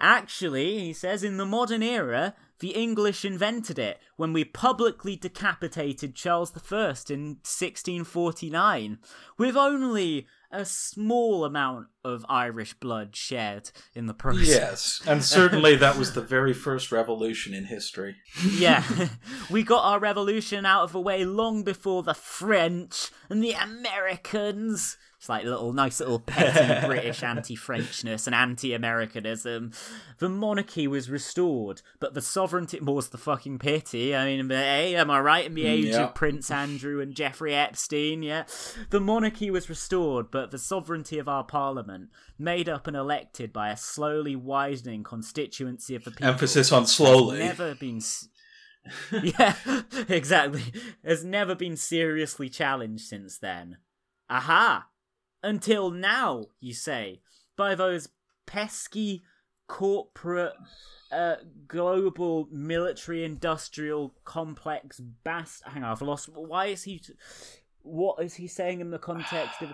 [0.00, 6.14] Actually, he says, in the modern era, the English invented it when we publicly decapitated
[6.14, 8.98] Charles I in 1649,
[9.36, 14.48] with only a small amount of Irish blood shed in the process.
[14.48, 18.16] Yes, and certainly that was the very first revolution in history.
[18.56, 18.82] yeah,
[19.50, 24.96] we got our revolution out of the way long before the French and the Americans.
[25.18, 29.72] It's like little nice little petty British anti-Frenchness and anti-Americanism.
[30.18, 34.14] The monarchy was restored, but the sovereignty was the fucking pity.
[34.14, 36.04] I mean, hey, am I right in the age Yeah.
[36.04, 38.22] of Prince Andrew and Jeffrey Epstein?
[38.22, 38.44] Yeah,
[38.90, 43.70] the monarchy was restored, but the sovereignty of our parliament, made up and elected by
[43.70, 47.38] a slowly widening constituency of the people, Emphasis on has slowly.
[47.40, 47.96] never been.
[47.98, 48.28] s-
[49.22, 49.54] yeah,
[50.08, 50.62] exactly.
[51.04, 53.78] Has never been seriously challenged since then.
[54.30, 54.86] Aha!
[55.42, 57.20] Until now, you say,
[57.56, 58.08] by those
[58.46, 59.22] pesky
[59.66, 60.54] corporate
[61.12, 65.62] uh, global military industrial complex bast.
[65.66, 66.28] Hang on, I've lost.
[66.34, 67.02] Why is he?
[67.82, 69.72] What is he saying in the context of?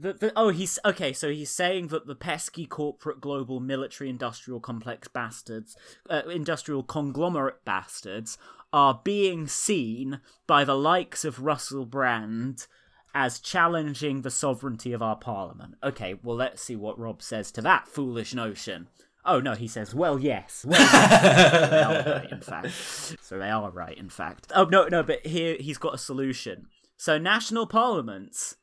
[0.00, 1.12] The, the, oh, he's okay.
[1.12, 5.76] So he's saying that the pesky corporate global military industrial complex bastards,
[6.08, 8.38] uh, industrial conglomerate bastards,
[8.72, 12.66] are being seen by the likes of Russell Brand
[13.14, 15.74] as challenging the sovereignty of our parliament.
[15.82, 18.88] Okay, well, let's see what Rob says to that foolish notion.
[19.24, 20.64] Oh no, he says, well, yes.
[20.66, 21.70] Well, yes.
[21.70, 22.68] they are right, in fact.
[23.20, 24.52] So they are right, in fact.
[24.54, 26.66] Oh no, no, but here he's got a solution.
[26.96, 28.56] So national parliaments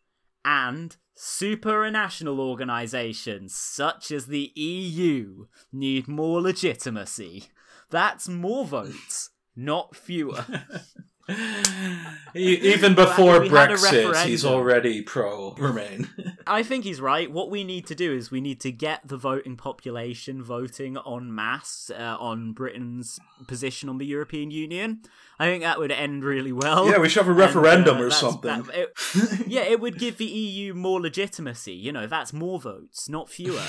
[0.46, 7.46] and supranational organisations such as the EU need more legitimacy.
[7.90, 10.46] That's more votes, not fewer.
[12.36, 16.10] Even before We Brexit, he's already pro Remain.
[16.48, 17.32] I think he's right.
[17.32, 21.34] What we need to do is we need to get the voting population voting en
[21.34, 25.02] masse uh, on Britain's position on the European Union.
[25.40, 26.90] I think that would end really well.
[26.90, 28.64] Yeah, we should have a And, uh, referendum or something.
[28.64, 31.74] that- it- yeah, it would give the EU more legitimacy.
[31.74, 33.64] You know, that's more votes, not fewer.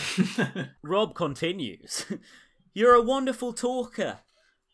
[0.83, 2.05] Rob continues.
[2.75, 4.19] You're a wonderful talker,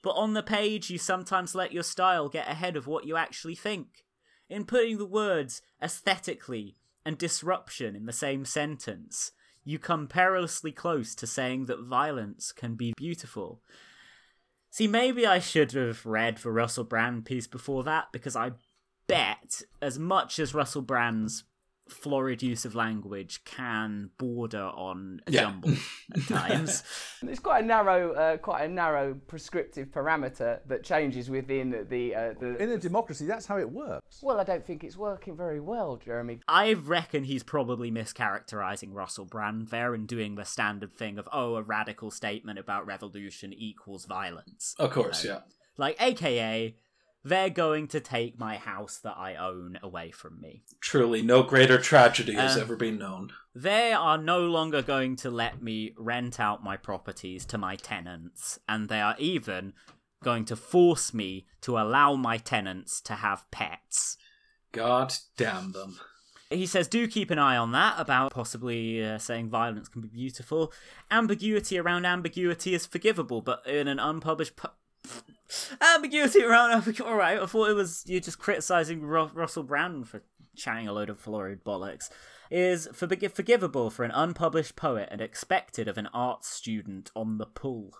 [0.03, 3.55] but on the page you sometimes let your style get ahead of what you actually
[3.55, 4.05] think.
[4.49, 9.33] In putting the words aesthetically and disruption in the same sentence,
[9.65, 13.63] you come perilously close to saying that violence can be beautiful.
[14.71, 18.53] See, maybe I should have read the Russell Brand piece before that because I
[19.07, 21.45] bet as much as Russell Brand's
[21.93, 25.41] florid use of language can border on a Yeah.
[25.43, 25.75] jumble
[26.15, 26.83] at times.
[27.23, 32.35] It's quite a narrow, uh, quite a narrow prescriptive parameter that changes within the, uh,
[32.41, 32.57] the.
[32.63, 34.21] In a democracy, that's how it works.
[34.23, 36.41] Well, I don't think it's working very well, Jeremy.
[36.49, 41.57] I reckon he's probably mischaracterizing Russell Brand there and doing the standard thing of, oh,
[41.57, 44.75] a radical statement about revolution equals violence.
[44.79, 45.37] Of course, You know?
[45.37, 45.43] yeah.
[45.79, 46.77] Like, aka,
[47.25, 50.65] they're going to take my house that I own away from me.
[50.81, 53.33] Truly, no greater tragedy has Uh, ever been known.
[53.55, 58.59] They are no longer going to let me rent out my properties to my tenants,
[58.69, 59.75] and they are even
[60.25, 64.17] going to force me to allow my tenants to have pets.
[64.73, 65.99] God damn them.
[66.49, 70.09] He says, do keep an eye on that about possibly uh, saying violence can be
[70.09, 70.73] beautiful.
[71.11, 74.57] Ambiguity around ambiguity is forgivable, but in an unpublished.
[74.57, 74.69] Pu-
[75.81, 77.01] ambiguity around.
[77.01, 80.23] All right, I thought it was you just criticizing Ru- Russell Brand for
[80.57, 82.11] chatting a load of florid bollocks.
[82.51, 87.47] Is forgi- forgivable for an unpublished poet and expected of an art student on the
[87.47, 87.95] pull.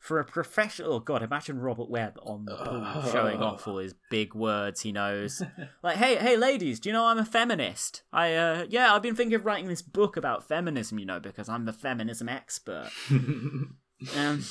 [0.00, 3.94] For a professional, oh god, imagine Robert Webb on the pool showing off all his
[4.10, 5.42] big words he knows.
[5.82, 8.02] like, hey, hey, ladies, do you know I'm a feminist?
[8.10, 11.50] I, uh, yeah, I've been thinking of writing this book about feminism, you know, because
[11.50, 12.88] I'm the feminism expert.
[13.10, 14.42] um,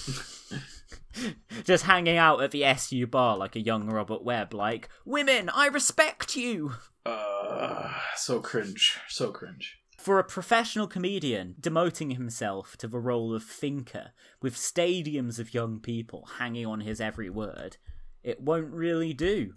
[1.64, 5.68] just hanging out at the SU bar like a young Robert Webb, like, women, I
[5.68, 6.74] respect you.
[7.06, 8.98] Uh, so cringe.
[9.08, 9.78] So cringe.
[9.98, 15.80] For a professional comedian demoting himself to the role of thinker with stadiums of young
[15.80, 17.78] people hanging on his every word,
[18.24, 19.56] it won't really do.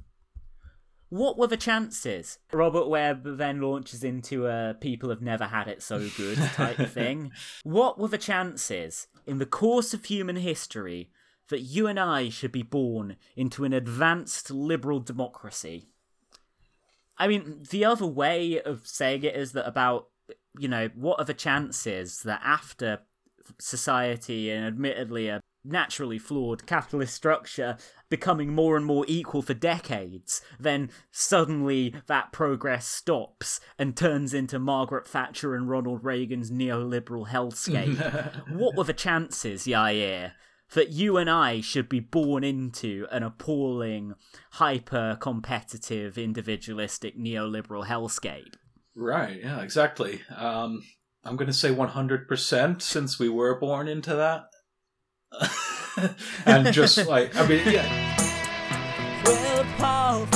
[1.10, 2.38] What were the chances?
[2.52, 7.32] Robert Webb then launches into a people have never had it so good type thing.
[7.64, 11.10] What were the chances in the course of human history
[11.48, 15.88] that you and I should be born into an advanced liberal democracy?
[17.18, 20.08] I mean, the other way of saying it is that about,
[20.58, 23.00] you know, what are the chances that after
[23.58, 27.76] society and admittedly a naturally flawed capitalist structure
[28.08, 34.58] becoming more and more equal for decades, then suddenly that progress stops and turns into
[34.58, 38.48] Margaret Thatcher and Ronald Reagan's neoliberal hellscape.
[38.56, 40.32] what were the chances, Yair,
[40.74, 44.14] that you and I should be born into an appalling,
[44.52, 48.54] hyper competitive, individualistic neoliberal hellscape?
[48.94, 50.20] Right, yeah, exactly.
[50.34, 50.82] Um,
[51.24, 54.48] I'm going to say 100% since we were born into that.
[56.46, 59.22] and just like, I mean, yeah.
[59.24, 60.26] Well, Paul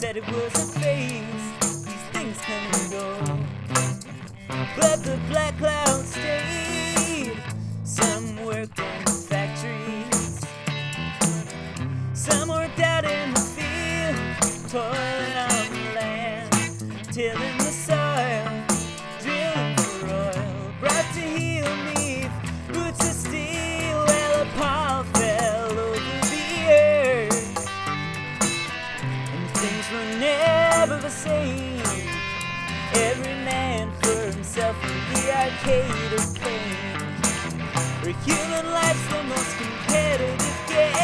[0.00, 1.24] said it was a phase.
[1.84, 3.06] These things come and go.
[4.76, 7.36] But the black cloud stayed.
[7.84, 10.40] Some worked in factories.
[12.14, 15.19] Some worked out in the field, toiling
[35.64, 36.98] in the arcade of pain,
[38.02, 40.94] where human life's the most competitive game.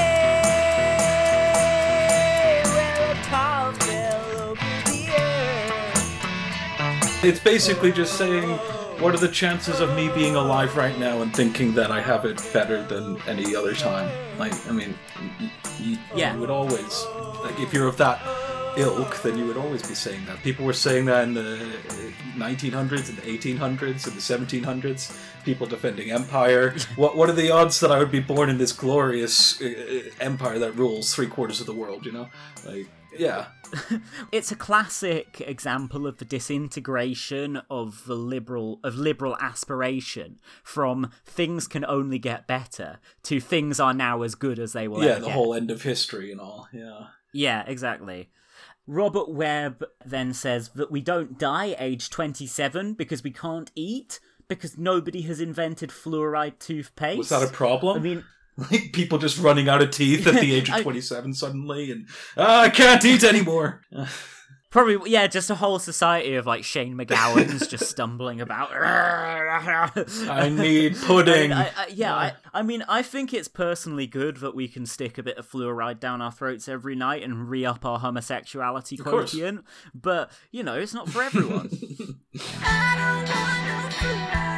[2.64, 7.24] Well, a pile fell over the earth.
[7.24, 8.48] It's basically just saying,
[9.00, 12.24] what are the chances of me being alive right now and thinking that I have
[12.24, 14.10] it better than any other time?
[14.38, 14.94] Like, I mean,
[15.40, 16.32] y- y- Yeah.
[16.34, 17.04] you would always,
[17.44, 18.18] like, if you're of that
[18.76, 20.42] ilk, then you would always be saying that.
[20.42, 21.72] People were saying that in the
[22.36, 25.16] 1900s, and the 1800s, and the 1700s.
[25.44, 26.74] People defending empire.
[26.96, 30.10] what What are the odds that I would be born in this glorious uh, uh,
[30.20, 32.04] empire that rules three quarters of the world?
[32.04, 32.28] You know,
[32.64, 33.46] like, yeah.
[34.32, 41.66] It's a classic example of the disintegration of the liberal of liberal aspiration from things
[41.66, 45.02] can only get better to things are now as good as they were.
[45.02, 45.34] yeah, the get.
[45.34, 46.68] whole end of history and all.
[46.72, 47.08] Yeah.
[47.32, 48.30] Yeah, exactly.
[48.86, 54.78] Robert Webb then says that we don't die age 27 because we can't eat because
[54.78, 57.18] nobody has invented fluoride toothpaste.
[57.18, 57.96] Was that a problem?
[57.96, 58.24] I mean,
[58.70, 62.08] like people just running out of teeth at the age of I- 27 suddenly and
[62.36, 63.82] "Ah, i can't eat anymore
[64.76, 68.72] Probably, yeah, just a whole society of like Shane MacGowan's just stumbling about.
[68.74, 71.54] I need pudding.
[71.54, 75.16] I, I, yeah, I, I mean, I think it's personally good that we can stick
[75.16, 79.06] a bit of fluoride down our throats every night and re up our homosexuality Of
[79.06, 79.30] course.
[79.30, 79.64] quotient.
[79.94, 81.70] But, you know, it's not for everyone.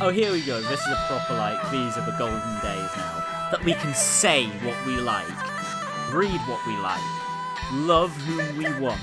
[0.00, 0.60] Oh, here we go.
[0.60, 3.48] This is a proper, like, these are the golden days now.
[3.50, 5.26] That we can say what we like,
[6.12, 7.02] read what we like,
[7.72, 9.00] love whom we want.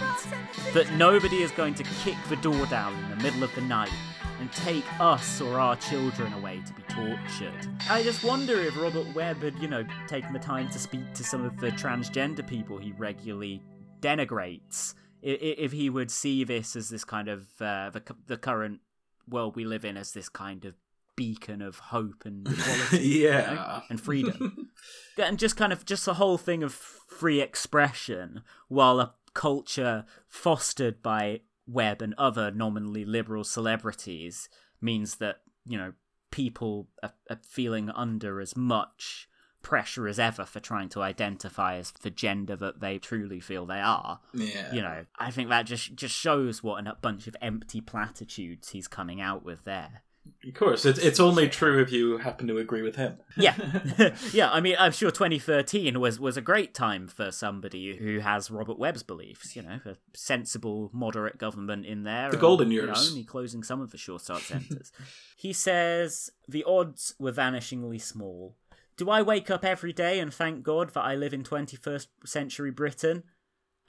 [0.73, 3.91] That nobody is going to kick the door down in the middle of the night
[4.39, 7.67] and take us or our children away to be tortured.
[7.89, 11.25] I just wonder if Robert Webb had, you know, taken the time to speak to
[11.25, 13.61] some of the transgender people he regularly
[13.99, 18.79] denigrates if he would see this as this kind of uh, the the current
[19.27, 20.75] world we live in as this kind of
[21.15, 23.81] beacon of hope and equality, you know, Yeah.
[23.89, 24.69] and freedom,
[25.17, 31.01] and just kind of just the whole thing of free expression, while a culture fostered
[31.03, 34.49] by Webb and other nominally liberal celebrities
[34.81, 35.93] means that you know
[36.31, 39.27] people are, are feeling under as much
[39.61, 43.79] pressure as ever for trying to identify as the gender that they truly feel they
[43.79, 44.19] are.
[44.31, 44.71] Yeah.
[44.71, 48.87] You know, I think that just just shows what a bunch of empty platitudes he's
[48.87, 50.03] coming out with there.
[50.47, 53.17] Of course, it's it's only true if you happen to agree with him.
[53.35, 53.55] Yeah,
[54.31, 54.51] yeah.
[54.51, 58.77] I mean, I'm sure 2013 was was a great time for somebody who has Robert
[58.77, 59.55] Webb's beliefs.
[59.55, 62.29] You know, a sensible, moderate government in there.
[62.29, 63.09] The golden you know, years.
[63.09, 64.91] only closing some of the sure start centres.
[65.35, 68.55] he says the odds were vanishingly small.
[68.97, 72.71] Do I wake up every day and thank God that I live in 21st century
[72.71, 73.23] Britain?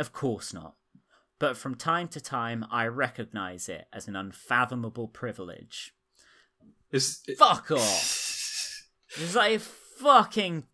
[0.00, 0.74] Of course not.
[1.38, 5.92] But from time to time, I recognise it as an unfathomable privilege.
[6.96, 8.82] Is Fuck off.
[9.16, 10.64] There's like fucking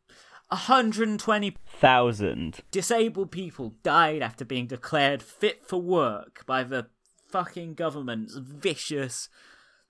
[0.48, 6.86] 120,000 disabled people died after being declared fit for work by the
[7.30, 9.28] fucking government's vicious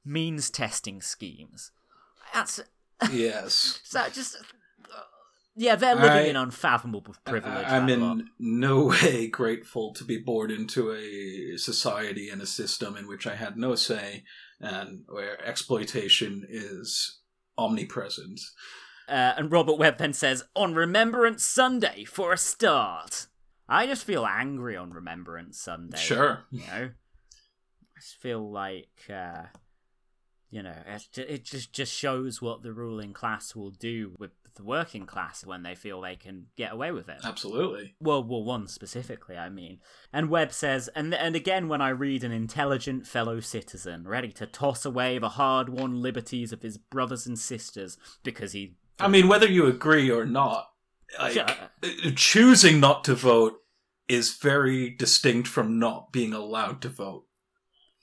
[0.04, 1.70] means testing schemes.
[2.32, 2.60] That's
[3.12, 3.80] yes.
[3.84, 5.00] is that just uh,
[5.56, 7.66] yeah, they're living I- in unfathomable privilege.
[7.66, 8.18] I'm in lot.
[8.38, 13.34] no way grateful to be born into a society and a system in which I
[13.34, 14.22] had no say
[14.62, 17.20] and where exploitation is
[17.58, 18.40] omnipresent.
[19.08, 23.26] Uh, and Robert Webb then says, on Remembrance Sunday for a start.
[23.68, 25.98] I just feel angry on Remembrance Sunday.
[25.98, 26.44] Sure.
[26.50, 26.90] You know?
[26.94, 29.46] I just feel like, uh,
[30.50, 34.64] you know, it, it just, just shows what the ruling class will do with the
[34.64, 37.20] working class when they feel they can get away with it.
[37.24, 37.94] Absolutely.
[38.00, 39.80] World War One specifically, I mean.
[40.12, 44.46] And Webb says, and and again, when I read an intelligent fellow citizen ready to
[44.46, 49.48] toss away the hard-won liberties of his brothers and sisters because he I mean, whether
[49.48, 50.70] you agree or not,
[51.18, 51.54] like, uh,
[52.14, 53.58] choosing not to vote
[54.08, 57.26] is very distinct from not being allowed to vote.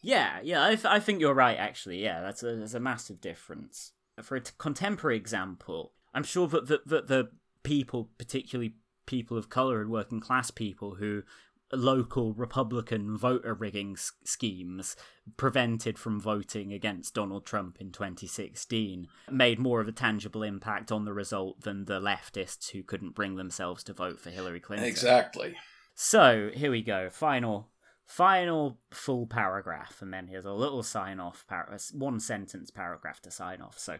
[0.01, 1.57] Yeah, yeah, I, th- I think you're right.
[1.57, 3.93] Actually, yeah, that's a there's a massive difference.
[4.21, 7.29] For a t- contemporary example, I'm sure that the, that the
[7.63, 11.23] people, particularly people of color and working class people, who
[11.71, 14.95] local Republican voter rigging s- schemes
[15.37, 21.05] prevented from voting against Donald Trump in 2016, made more of a tangible impact on
[21.05, 24.87] the result than the leftists who couldn't bring themselves to vote for Hillary Clinton.
[24.87, 25.55] Exactly.
[25.93, 27.09] So here we go.
[27.11, 27.69] Final,
[28.05, 31.45] final full paragraph, and then here's a little sign off.
[31.47, 33.77] Par- uh, one sentence paragraph to sign off.
[33.77, 33.97] So,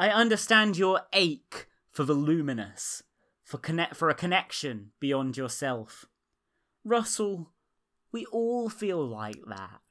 [0.00, 3.02] I understand your ache for the luminous,
[3.44, 6.06] for connect for a connection beyond yourself.
[6.86, 7.50] Russell,
[8.10, 9.82] we all feel like that.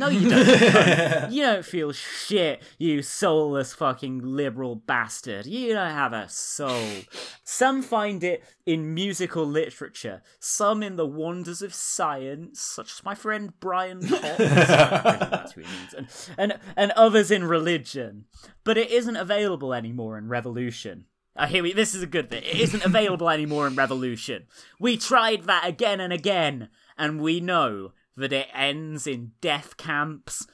[0.00, 1.30] No, you don't.
[1.30, 5.44] you don't feel shit, you soulless fucking liberal bastard.
[5.44, 7.02] You don't have a soul.
[7.44, 13.14] Some find it in musical literature, some in the wonders of science, such as my
[13.14, 14.22] friend Brian Potts.
[14.38, 15.92] That's who he means.
[15.94, 18.24] And, and, and others in religion.
[18.64, 21.04] But it isn't available anymore in Revolution.
[21.36, 22.44] Uh, here we, this is a good bit.
[22.44, 24.46] It isn't available anymore in Revolution.
[24.78, 30.46] We tried that again and again, and we know that it ends in death camps,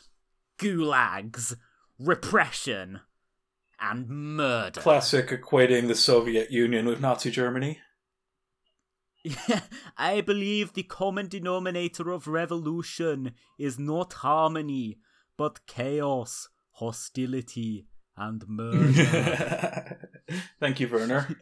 [0.59, 1.57] gulags,
[1.99, 3.01] repression,
[3.81, 4.81] and murder.
[4.81, 7.79] Classic equating the Soviet Union with Nazi Germany.
[9.99, 14.99] I believe the common denominator of revolution is not harmony,
[15.37, 17.87] but chaos, hostility,
[18.17, 19.99] and murder.
[20.61, 21.37] Thank you, Werner.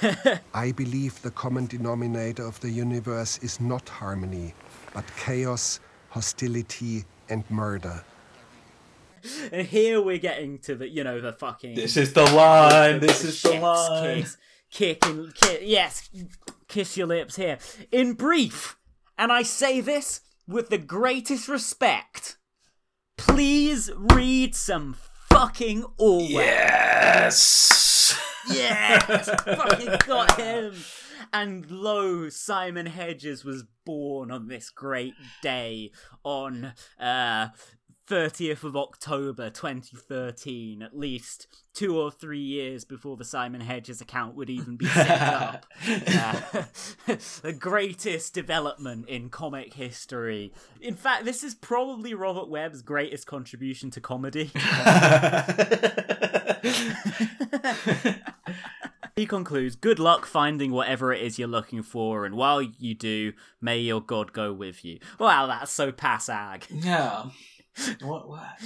[0.54, 4.54] I believe the common denominator of the universe is not harmony,
[4.98, 5.78] but chaos,
[6.08, 8.02] hostility, and murder.
[9.52, 11.76] and here we're getting to the, you know, the fucking.
[11.76, 14.22] This is the line, this is the line.
[14.22, 14.36] Kiss,
[14.72, 16.10] kicking, ki- yes,
[16.66, 17.58] kiss your lips here.
[17.92, 18.76] In brief,
[19.16, 22.36] and I say this with the greatest respect,
[23.16, 24.96] please read some
[25.30, 26.28] fucking Orwell.
[26.28, 28.18] Yes!
[28.50, 29.28] Yes!
[29.44, 30.74] fucking got him!
[31.32, 35.90] And lo, Simon Hedges was born on this great day
[36.24, 37.48] on uh,
[38.08, 44.34] 30th of October 2013, at least two or three years before the Simon Hedges account
[44.34, 45.66] would even be set up.
[45.86, 46.40] Uh,
[47.42, 50.52] the greatest development in comic history.
[50.80, 54.50] In fact, this is probably Robert Webb's greatest contribution to comedy.
[59.18, 63.32] He concludes, Good luck finding whatever it is you're looking for, and while you do,
[63.60, 65.00] may your God go with you.
[65.18, 66.64] Wow, that's so passag.
[66.70, 67.24] Yeah.
[68.00, 68.28] What?
[68.28, 68.60] What?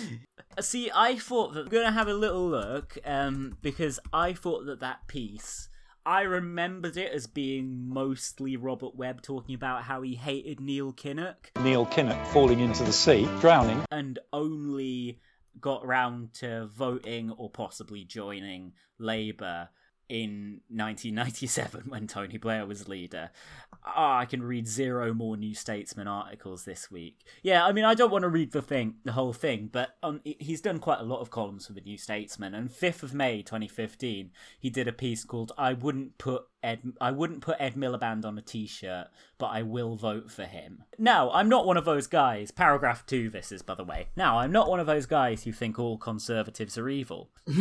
[0.60, 4.80] See, I thought that I'm gonna have a little look, um, because I thought that
[4.80, 5.70] that piece,
[6.04, 11.50] I remembered it as being mostly Robert Webb talking about how he hated Neil Kinnock
[11.62, 13.84] Neil Kinnock falling into the sea, drowning.
[13.90, 15.18] and only
[15.60, 19.68] got round to voting or possibly joining Labour
[20.12, 23.30] in 1997 when Tony Blair was leader.
[23.82, 27.24] Ah, I can read zero more New Statesman articles this week.
[27.42, 30.20] Yeah, I mean, I don't want to read the thing, the whole thing, but um,
[30.22, 32.54] he's done quite a lot of columns for the New Statesman.
[32.54, 37.10] And 5th of May 2015, he did a piece called "I wouldn't put Ed, I
[37.10, 39.08] wouldn't put Ed Miliband on a T-shirt,
[39.38, 42.50] but I will vote for him." Now, I'm not one of those guys.
[42.50, 43.30] Paragraph two.
[43.30, 44.08] This is, by the way.
[44.16, 47.30] Now, I'm not one of those guys who think all conservatives are evil.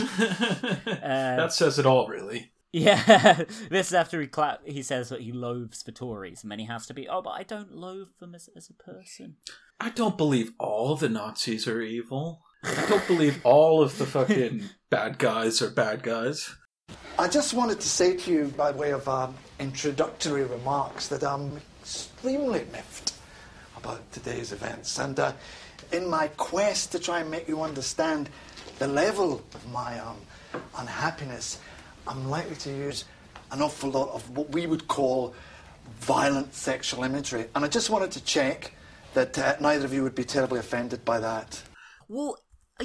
[1.02, 2.52] Uh, that says it all, really.
[2.74, 6.60] Yeah, this is after he cla- he says that he loathes the Tories, and then
[6.60, 9.36] he has to be, oh, but I don't loathe them as, as a person.
[9.80, 12.44] I don't believe all the Nazis are evil.
[12.64, 16.56] I don't believe all of the fucking bad guys are bad guys.
[17.22, 21.62] I just wanted to say to you, by way of um, introductory remarks, that I'm
[21.80, 23.14] extremely miffed
[23.78, 24.98] about today's events.
[24.98, 25.34] And uh,
[25.92, 28.28] in my quest to try and make you understand
[28.80, 30.18] the level of my um,
[30.80, 31.60] unhappiness,
[32.08, 33.06] I'm likely to use
[33.52, 35.36] an awful lot of what we would call
[36.00, 37.46] violent sexual imagery.
[37.54, 38.74] And I just wanted to check
[39.14, 41.62] that uh, neither of you would be terribly offended by that.
[42.08, 42.40] Well,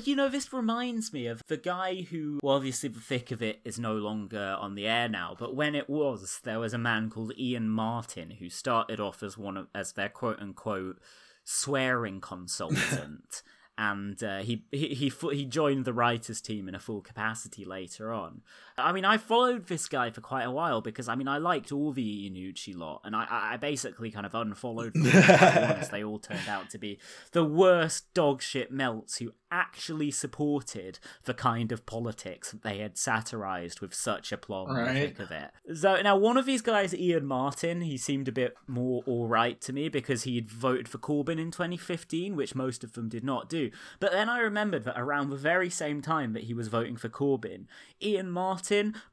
[0.05, 3.61] you know, this reminds me of the guy who, well, obviously, the thick of it
[3.65, 5.37] is no longer on the air now.
[5.39, 9.39] But when it was, there was a man called Ian Martin who started off as
[9.39, 10.99] one of as their quote unquote
[11.45, 13.43] swearing consultant.
[13.79, 18.13] and uh, he, he he he joined the writers team in a full capacity later
[18.13, 18.43] on.
[18.79, 21.73] I mean, I followed this guy for quite a while because I mean, I liked
[21.73, 26.19] all the Iannucci lot, and I I basically kind of unfollowed them once they all
[26.19, 26.99] turned out to be
[27.33, 33.81] the worst dogshit melts who actually supported the kind of politics that they had satirized
[33.81, 35.19] with such aplomb Right.
[35.21, 35.51] of it.
[35.75, 39.73] So now one of these guys, Ian Martin, he seemed a bit more alright to
[39.73, 43.71] me because he'd voted for Corbyn in 2015, which most of them did not do.
[44.01, 47.09] But then I remembered that around the very same time that he was voting for
[47.09, 47.67] Corbyn,
[48.03, 48.66] Ian Martin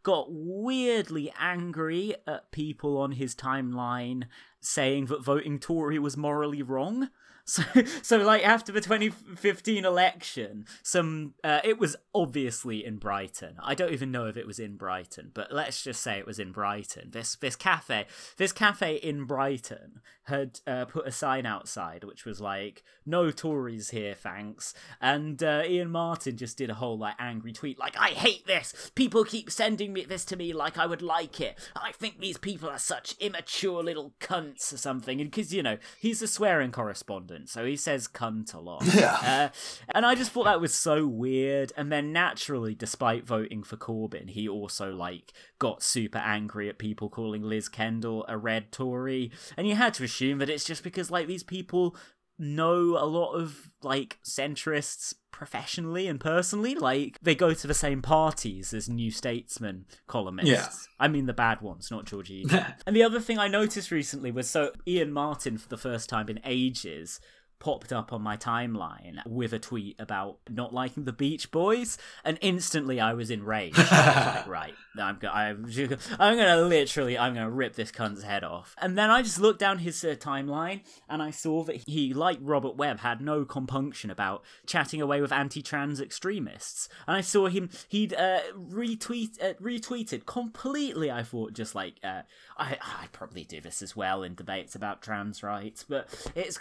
[0.04, 4.26] got weirdly angry at people on his timeline
[4.60, 7.10] saying that voting Tory was morally wrong.
[7.46, 7.64] So,
[8.02, 13.56] so like after the 2015 election, some uh, it was obviously in Brighton.
[13.62, 16.40] I don't even know if it was in Brighton, but let's just say it was
[16.40, 17.12] in Brighton.
[17.12, 18.06] This this cafe,
[18.38, 23.90] this cafe in Brighton had uh, put a sign outside which was like "No Tories
[23.90, 28.10] here, thanks." And uh, Ian Martin just did a whole like angry tweet, like "I
[28.10, 28.92] hate this.
[28.96, 31.60] People keep sending me this to me like I would like it.
[31.76, 35.78] I think these people are such immature little cunts or something." And because you know
[36.00, 38.84] he's a swearing correspondent, so he says "cunt" a lot.
[38.94, 39.18] Yeah.
[39.24, 39.50] Uh,
[39.94, 41.72] and I just thought that was so weird.
[41.76, 47.10] And then naturally, despite voting for Corbyn, he also like got super angry at people
[47.10, 49.32] calling Liz Kendall a red Tory.
[49.58, 51.96] And you had to assume that it's just because like these people
[52.40, 58.02] know a lot of like centrists professionally and personally like they go to the same
[58.02, 60.70] parties as new statesman columnists Yeah.
[61.04, 62.46] i mean the bad ones not georgie
[62.88, 66.30] and the other thing i noticed recently was so ian martin for the first time
[66.30, 67.20] in ages
[67.64, 72.38] popped up on my timeline with a tweet about not liking the Beach Boys, and
[72.42, 73.80] instantly I was enraged.
[73.80, 75.66] I was like, right, I'm go- I'm,
[76.20, 78.76] I'm gonna literally, I'm gonna rip this cunt's head off.
[78.82, 82.38] And then I just looked down his uh, timeline, and I saw that he, like
[82.42, 86.90] Robert Webb, had no compunction about chatting away with anti-trans extremists.
[87.08, 91.10] And I saw him, he'd uh, retweet, uh, retweeted completely.
[91.10, 92.24] I thought just like, uh,
[92.58, 96.60] I, I probably do this as well in debates about trans rights, but it's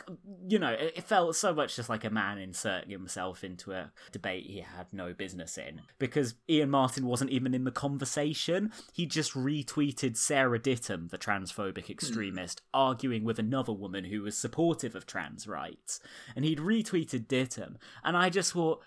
[0.48, 3.90] you know it, it felt so much just like a man inserting himself into a
[4.10, 8.72] debate he had no business in because Ian Martin wasn't even in the conversation.
[8.92, 11.92] He just retweeted Sarah Ditum, the transphobic hmm.
[11.92, 16.00] extremist, arguing with another woman who was supportive of trans rights,
[16.34, 18.82] and he'd retweeted Ditum, and I just thought.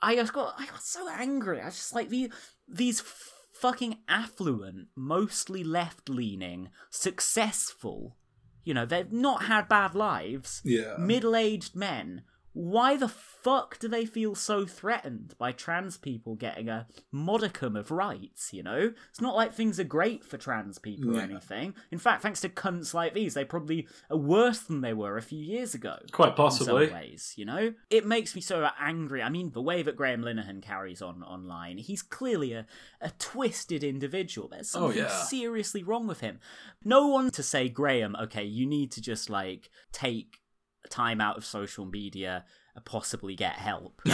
[0.00, 1.60] I just got I got so angry.
[1.60, 2.30] I was just like the
[2.68, 3.02] these
[3.52, 8.16] fucking affluent, mostly left leaning, successful,
[8.68, 10.60] you know, they've not had bad lives.
[10.62, 10.96] Yeah.
[10.98, 12.20] Middle aged men
[12.60, 17.92] why the fuck do they feel so threatened by trans people getting a modicum of
[17.92, 18.92] rights, you know?
[19.10, 21.74] It's not like things are great for trans people or anything.
[21.92, 25.22] In fact, thanks to cunts like these, they probably are worse than they were a
[25.22, 25.98] few years ago.
[26.10, 26.86] Quite In possibly.
[26.88, 27.74] some ways, you know?
[27.90, 29.22] It makes me so angry.
[29.22, 32.66] I mean, the way that Graham Linehan carries on online, he's clearly a,
[33.00, 34.48] a twisted individual.
[34.48, 35.08] There's Oh, something yeah.
[35.22, 36.40] seriously wrong with him.
[36.84, 40.38] No one to say, Graham, okay, you need to just like take
[40.90, 42.44] time out of social media
[42.84, 44.00] possibly get help.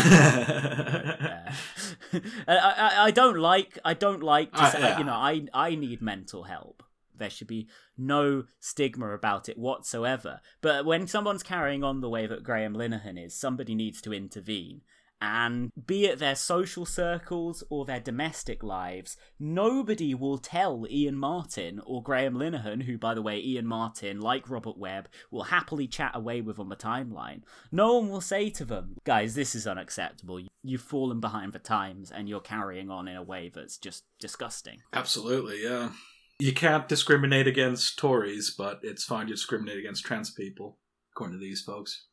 [2.13, 4.99] Uh, I, I, I don't like I don't like to I- say, yeah.
[4.99, 6.83] you know I I need mental help.
[7.17, 10.41] There should be no stigma about it whatsoever.
[10.61, 14.83] But when someone's carrying on the way that Graham Linehan is, somebody needs to intervene.
[15.21, 21.81] And be it their social circles or their domestic lives, nobody will tell Ian Martin
[21.87, 26.13] or Graham Linehan, who, by the way, Ian Martin, like Robert Webb, will happily chat
[26.15, 27.41] away with on the timeline.
[27.73, 30.41] No one will say to them, guys, this is unacceptable.
[30.63, 34.83] You've fallen behind the times and you're carrying on in a way that's just disgusting.
[34.93, 35.91] Absolutely, yeah.
[36.39, 40.79] You can't discriminate against Tories, but it's fine to discriminate against trans people,
[41.15, 42.09] according to these folks.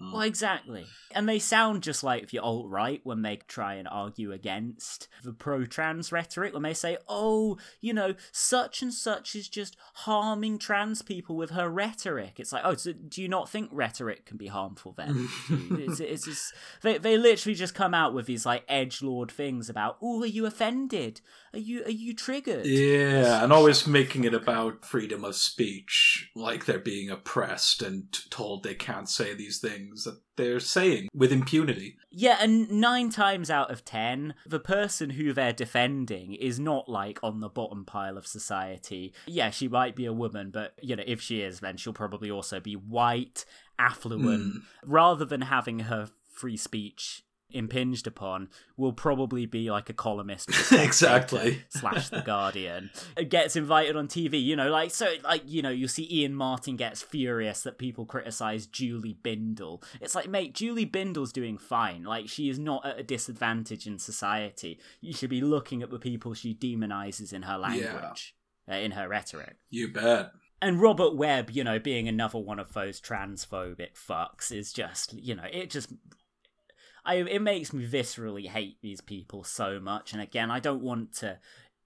[0.00, 0.86] Uh, Well, exactly.
[1.14, 5.32] And they sound just like the alt right when they try and argue against the
[5.32, 10.58] pro trans rhetoric, when they say, oh, you know, such and such is just harming
[10.58, 12.40] trans people with her rhetoric.
[12.40, 15.28] It's like, oh, so do you not think rhetoric can be harmful then?
[15.50, 19.68] it's, it's just, they, they literally just come out with these like edge lord things
[19.68, 21.20] about, oh, are you offended?
[21.52, 22.64] Are you are you triggered?
[22.64, 28.62] Yeah, and always making it about freedom of speech, like they're being oppressed and told
[28.62, 31.96] they can't say these things that they're saying with impunity.
[32.10, 37.18] Yeah, and nine times out of ten, the person who they're defending is not like
[37.22, 39.12] on the bottom pile of society.
[39.26, 42.30] Yeah, she might be a woman, but you know, if she is, then she'll probably
[42.30, 43.44] also be white,
[43.78, 44.58] affluent, hmm.
[44.90, 47.24] rather than having her free speech
[47.54, 51.62] impinged upon will probably be like a columnist Exactly.
[51.68, 52.90] slash the guardian.
[53.28, 56.76] Gets invited on tv you know like so like you know you see ian martin
[56.76, 59.82] gets furious that people criticize julie bindel.
[60.00, 62.04] It's like mate julie bindel's doing fine.
[62.04, 64.78] Like she is not at a disadvantage in society.
[65.00, 68.34] You should be looking at the people she demonizes in her language
[68.70, 69.56] uh, in her rhetoric.
[69.70, 70.32] You bet.
[70.60, 75.34] and Robert Webb, you know, being another one of those transphobic fucks is just, you
[75.34, 75.92] know, it just
[77.04, 80.12] I it makes me viscerally hate these people so much.
[80.12, 81.38] And again, I don't want to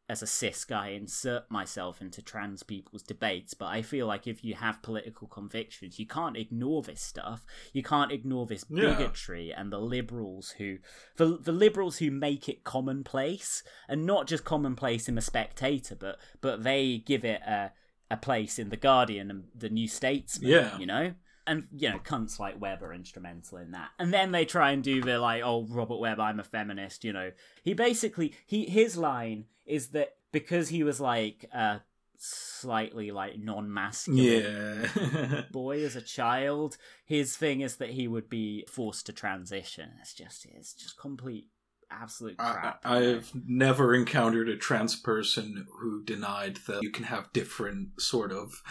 [0.09, 4.45] as a cis guy insert myself into trans people's debates, but I feel like if
[4.45, 7.45] you have political convictions, you can't ignore this stuff.
[7.73, 8.95] You can't ignore this Yeah.
[8.95, 10.79] bigotry and the liberals who
[11.17, 16.19] the the liberals who make it commonplace and not just commonplace in the spectator, but
[16.41, 17.73] but they give it a
[18.09, 20.49] a place in the Guardian and the New Statesman.
[20.51, 20.79] Yeah.
[20.79, 21.14] You know?
[21.47, 23.90] And you know, cunts like Webb are instrumental in that.
[23.99, 27.05] And then they try and do the like, oh, Robert Webb, I'm a feminist.
[27.05, 27.32] You know,
[27.62, 31.82] he basically he his line is that because he was like a
[32.18, 35.42] slightly like non-masculine Yeah.
[35.53, 39.90] boy as a child, his thing is that he would be forced to transition.
[40.01, 41.49] It's just it's just complete
[41.90, 42.80] absolute crap.
[42.84, 48.62] I've never encountered a trans person who denied that you can have different sort of.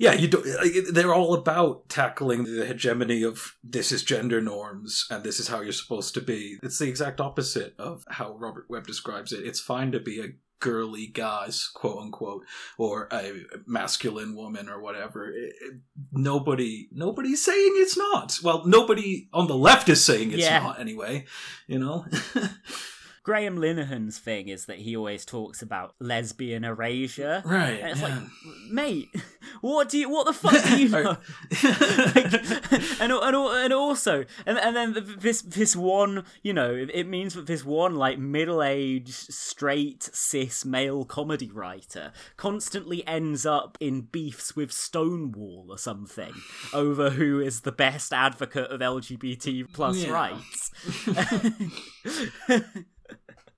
[0.00, 0.42] Yeah, you do.
[0.90, 5.60] They're all about tackling the hegemony of this is gender norms and this is how
[5.60, 6.56] you're supposed to be.
[6.62, 9.46] It's the exact opposite of how Robert Webb describes it.
[9.46, 12.44] It's fine to be a girly guys, quote unquote,
[12.78, 15.30] or a masculine woman or whatever.
[15.30, 15.80] It- it-
[16.12, 18.38] nobody, nobody's saying it's not.
[18.42, 20.60] Well, nobody on the left is saying it's Yeah.
[20.60, 21.26] not anyway.
[21.66, 22.06] You know.
[23.22, 27.42] Graham Linehan's thing is that he always talks about lesbian erasure.
[27.44, 28.08] Right, And it's yeah.
[28.20, 28.22] like,
[28.70, 29.08] mate,
[29.60, 31.16] what do you, what the fuck do you know?
[31.62, 32.32] Like,
[33.00, 37.46] and, and, and also, and, and then this, this one, you know, it means that
[37.46, 44.56] this one, like, middle aged, straight, cis male comedy writer constantly ends up in beefs
[44.56, 46.32] with Stonewall or something
[46.72, 50.10] over who is the best advocate of LGBT plus Yeah.
[50.10, 50.70] rights.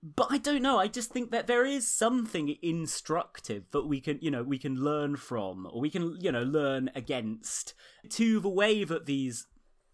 [0.02, 0.78] but I don't know.
[0.78, 4.76] I just think that there is something instructive that we can, you know, we can
[4.76, 7.74] learn from, or we can, you know, learn against
[8.10, 9.46] to the way that these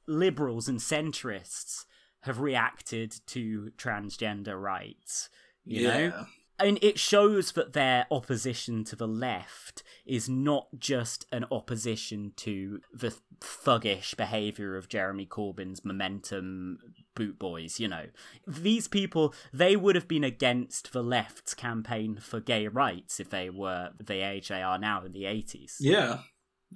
[0.07, 1.85] liberals and centrists
[2.23, 5.29] have reacted to transgender rights.
[5.65, 6.25] You know, Yeah.
[6.59, 12.81] and it shows that their opposition to the left is not just an opposition to
[12.93, 16.79] the thuggish behavior of Jeremy Corbyn's momentum
[17.19, 18.07] boot boys, you know.
[18.47, 23.51] These people, they would have been against the left's campaign for gay rights if they
[23.51, 25.75] were the age they are now in the 80s.
[25.81, 26.21] Yeah,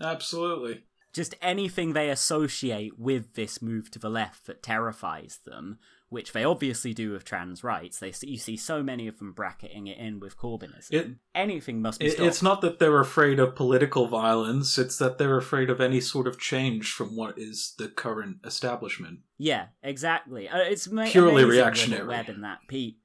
[0.00, 0.82] absolutely.
[1.12, 5.78] just anything they associate with this move to the left that terrifies them,
[6.12, 7.98] which they obviously do with trans rights.
[7.98, 10.92] They you see so many of them bracketing it in with Corbynism.
[10.92, 12.26] It- anything must be It, stopped.
[12.28, 16.26] it's not that they're afraid of political violence, it's that they're afraid of any sort
[16.26, 19.20] of change from what is the current establishment.
[19.38, 20.48] Yeah, exactly.
[20.48, 22.06] Uh, it's Purely reactionary.
[22.06, 22.98] Webb in that Pete.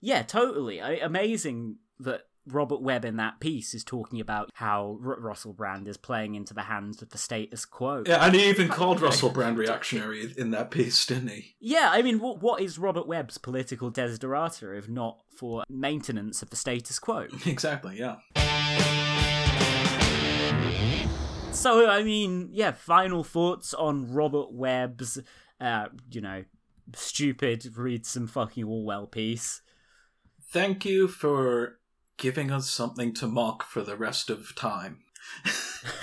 [0.00, 0.80] Yeah, totally.
[0.80, 5.86] I, amazing that Robert Webb in that piece is talking about how R- Russell Brand
[5.88, 8.02] is playing into the hands of the status quo.
[8.06, 11.54] Yeah, and he even called Russell Brand reactionary in that piece, didn't he?
[11.60, 16.50] Yeah, I mean, what, what is Robert Webb's political desiderata if not for maintenance of
[16.50, 17.26] the status quo?
[17.46, 18.16] Exactly, yeah.
[21.52, 25.18] So, I mean, yeah, final thoughts on Robert Webb's,
[25.60, 26.44] uh, you know,
[26.94, 29.60] stupid, read some fucking Orwell piece.
[30.52, 31.79] Thank you for
[32.20, 34.98] giving us something to mock for the rest of time.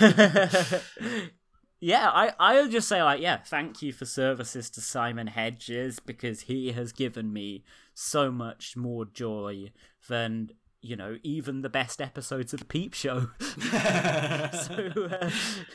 [1.80, 6.00] yeah, I I would just say like yeah, thank you for services to Simon Hedges
[6.00, 7.64] because he has given me
[7.94, 9.70] so much more joy
[10.08, 10.50] than
[10.80, 13.28] you know even the best episodes of the Peep Show.
[13.40, 15.30] so uh,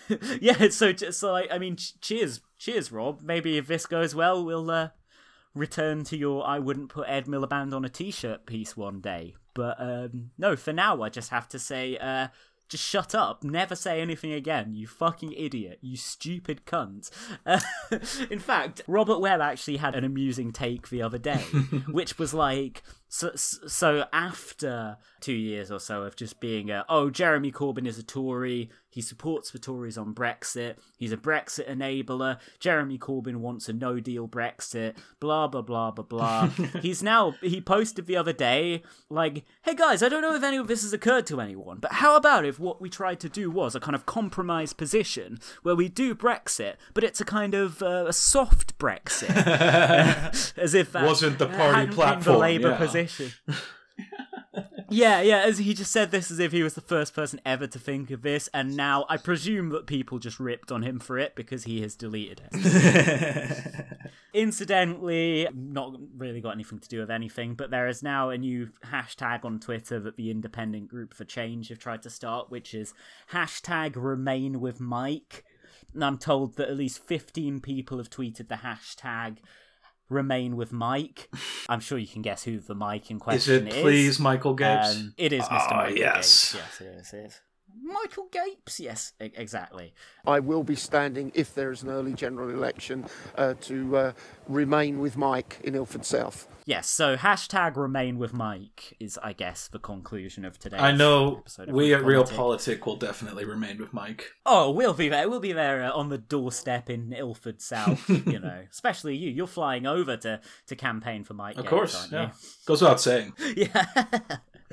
[0.42, 3.22] yeah, so just so like I mean, ch- cheers, cheers, Rob.
[3.22, 4.90] Maybe if this goes well, we'll uh,
[5.56, 9.36] return to your I wouldn't put Ed Miliband on a t-shirt piece one day.
[9.54, 11.98] But um, no, for now I just have to say.
[11.98, 12.28] Uh,
[12.70, 13.44] just shut up.
[13.44, 15.78] Never say anything again, you fucking idiot.
[15.82, 17.12] You stupid cunt.
[17.46, 17.60] Uh,
[18.32, 21.42] in fact, Robert Webb actually had an amusing take the other day,
[21.92, 22.84] which was like.
[23.10, 28.00] So, so after two years or so of just being a, oh, Jeremy Corbyn is
[28.00, 33.68] a Tory, he supports the Tories on Brexit, he's a Brexit enabler, Jeremy Corbyn wants
[33.68, 36.48] a no deal Brexit, blah, blah, blah, blah, blah.
[36.82, 40.58] he's now, he posted the other day, like, hey guys, I don't know if any
[40.58, 43.50] of this has occurred to anyone, but how about if what we tried to do
[43.50, 47.82] was a kind of compromise position where we do Brexit, but it's a kind of
[47.82, 49.30] uh, a soft Brexit?
[50.58, 52.78] as if that Wasn't the party hadn't been platform, the Labour yeah.
[52.78, 53.32] position.
[54.94, 57.68] Yeah, yeah, as he just said this as if he was the first person ever
[57.68, 61.18] to think of this, and now I presume that people just ripped on him for
[61.18, 63.88] it because he has deleted it.
[64.34, 68.70] Incidentally, not really got anything to do with anything, but there is now a new
[68.86, 72.94] hashtag on Twitter that the Independent Group for Change have tried to start, which is
[73.32, 75.44] hashtag Remain with Mike.
[75.94, 79.38] And I'm told that at least 15 people have tweeted the hashtag
[80.10, 81.30] Remain with Mike.
[81.70, 83.82] I'm sure you can guess who the Mike in question Is it is.
[83.82, 84.96] please Michael Gapes?
[84.96, 85.48] Um, it is Mr.
[85.52, 86.54] Ah, Michael yes.
[86.54, 86.56] Gapes.
[86.56, 87.14] Yes, it is.
[87.14, 87.42] It is.
[87.82, 89.94] Michael Gapes, yes, e- exactly.
[90.26, 93.06] I will be standing, if there is an early general election,
[93.38, 94.12] uh, to uh,
[94.48, 96.48] remain with Mike in Ilford South.
[96.66, 101.40] Yes, so hashtag Remain with Mike is, I guess, the conclusion of today's I know
[101.40, 102.38] episode of we at Real Politic.
[102.38, 104.32] Politic will definitely remain with Mike.
[104.46, 105.30] Oh, we'll be there.
[105.30, 108.10] We'll be there uh, on the doorstep in Ilford South.
[108.28, 109.30] you know, especially you.
[109.30, 111.58] You're flying over to to campaign for Mike.
[111.58, 112.26] Of Gapes, course, aren't yeah.
[112.28, 112.50] you?
[112.66, 113.34] Goes without saying.
[113.58, 113.86] yeah.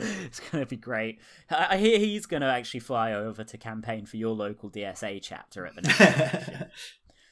[0.25, 1.21] It's gonna be great.
[1.51, 5.67] I I hear he's gonna actually fly over to campaign for your local DSA chapter
[5.67, 6.71] at the next election.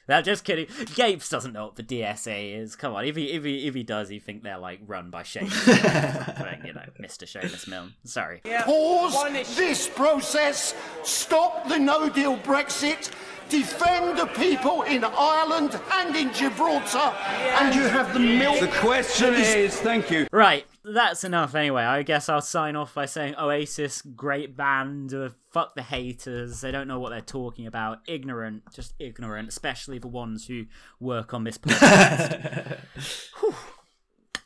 [0.09, 0.65] Now, just kidding.
[0.95, 2.75] Gapes doesn't know what the DSA is.
[2.75, 5.21] Come on, if he if he if he does, he think they're like run by
[5.21, 7.25] Seamus Milne, you know, Mr.
[7.31, 7.93] Seamus Milne.
[8.05, 8.41] Sorry.
[8.63, 13.11] Pause this process, stop the no deal Brexit,
[13.49, 17.13] defend the people in Ireland and in Gibraltar,
[17.59, 18.61] and you have the milk.
[18.61, 20.25] The question is, thank you.
[20.31, 21.83] Right, that's enough anyway.
[21.83, 26.61] I guess I'll sign off by saying Oasis, great band, uh, fuck the haters.
[26.61, 27.99] They don't know what they're talking about.
[28.07, 30.65] Ignorant, just ignorant, especially the ones who
[30.99, 32.79] work on this podcast.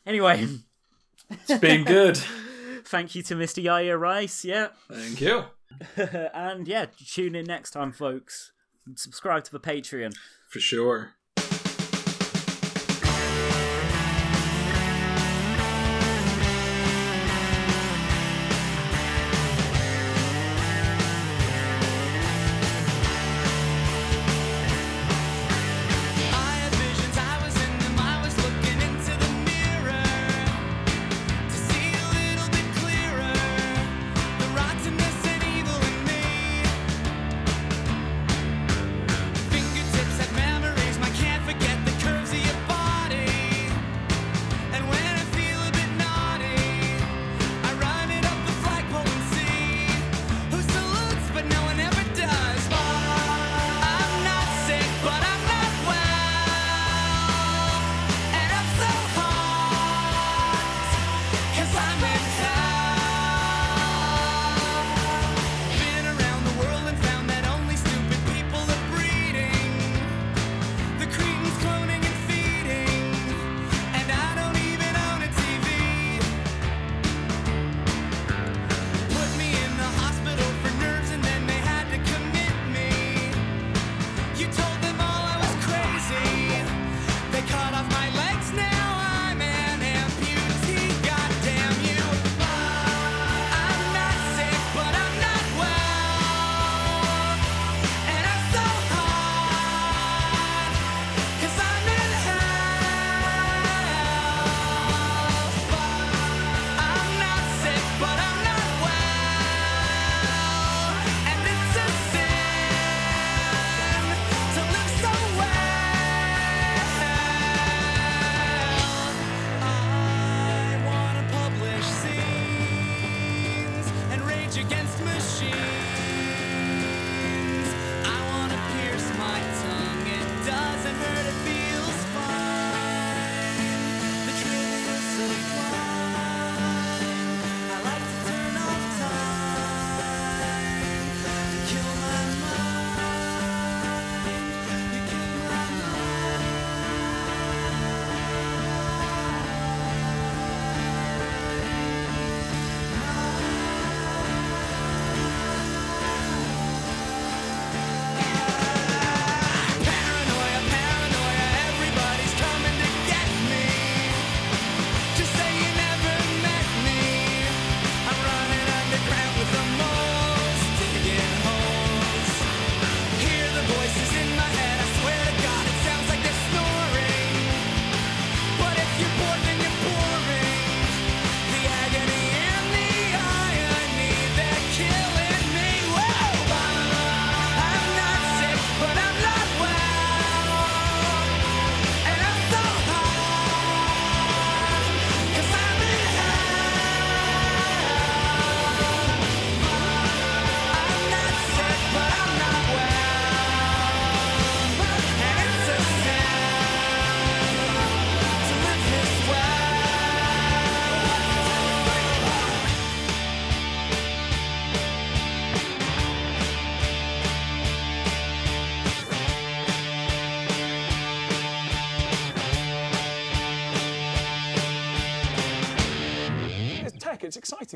[0.06, 0.46] Anyway.
[1.30, 2.16] It's been good.
[2.84, 3.62] Thank you to Mr.
[3.62, 4.68] Yaya Rice, yeah.
[4.92, 5.44] Thank you.
[5.96, 8.52] and yeah, tune in next time, folks.
[8.96, 10.14] Subscribe to the Patreon.
[10.48, 11.14] For sure.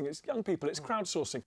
[0.03, 0.09] Tech.
[0.11, 0.69] It's young people.
[0.69, 0.85] It's hmm.
[0.85, 1.43] crowdsourcing.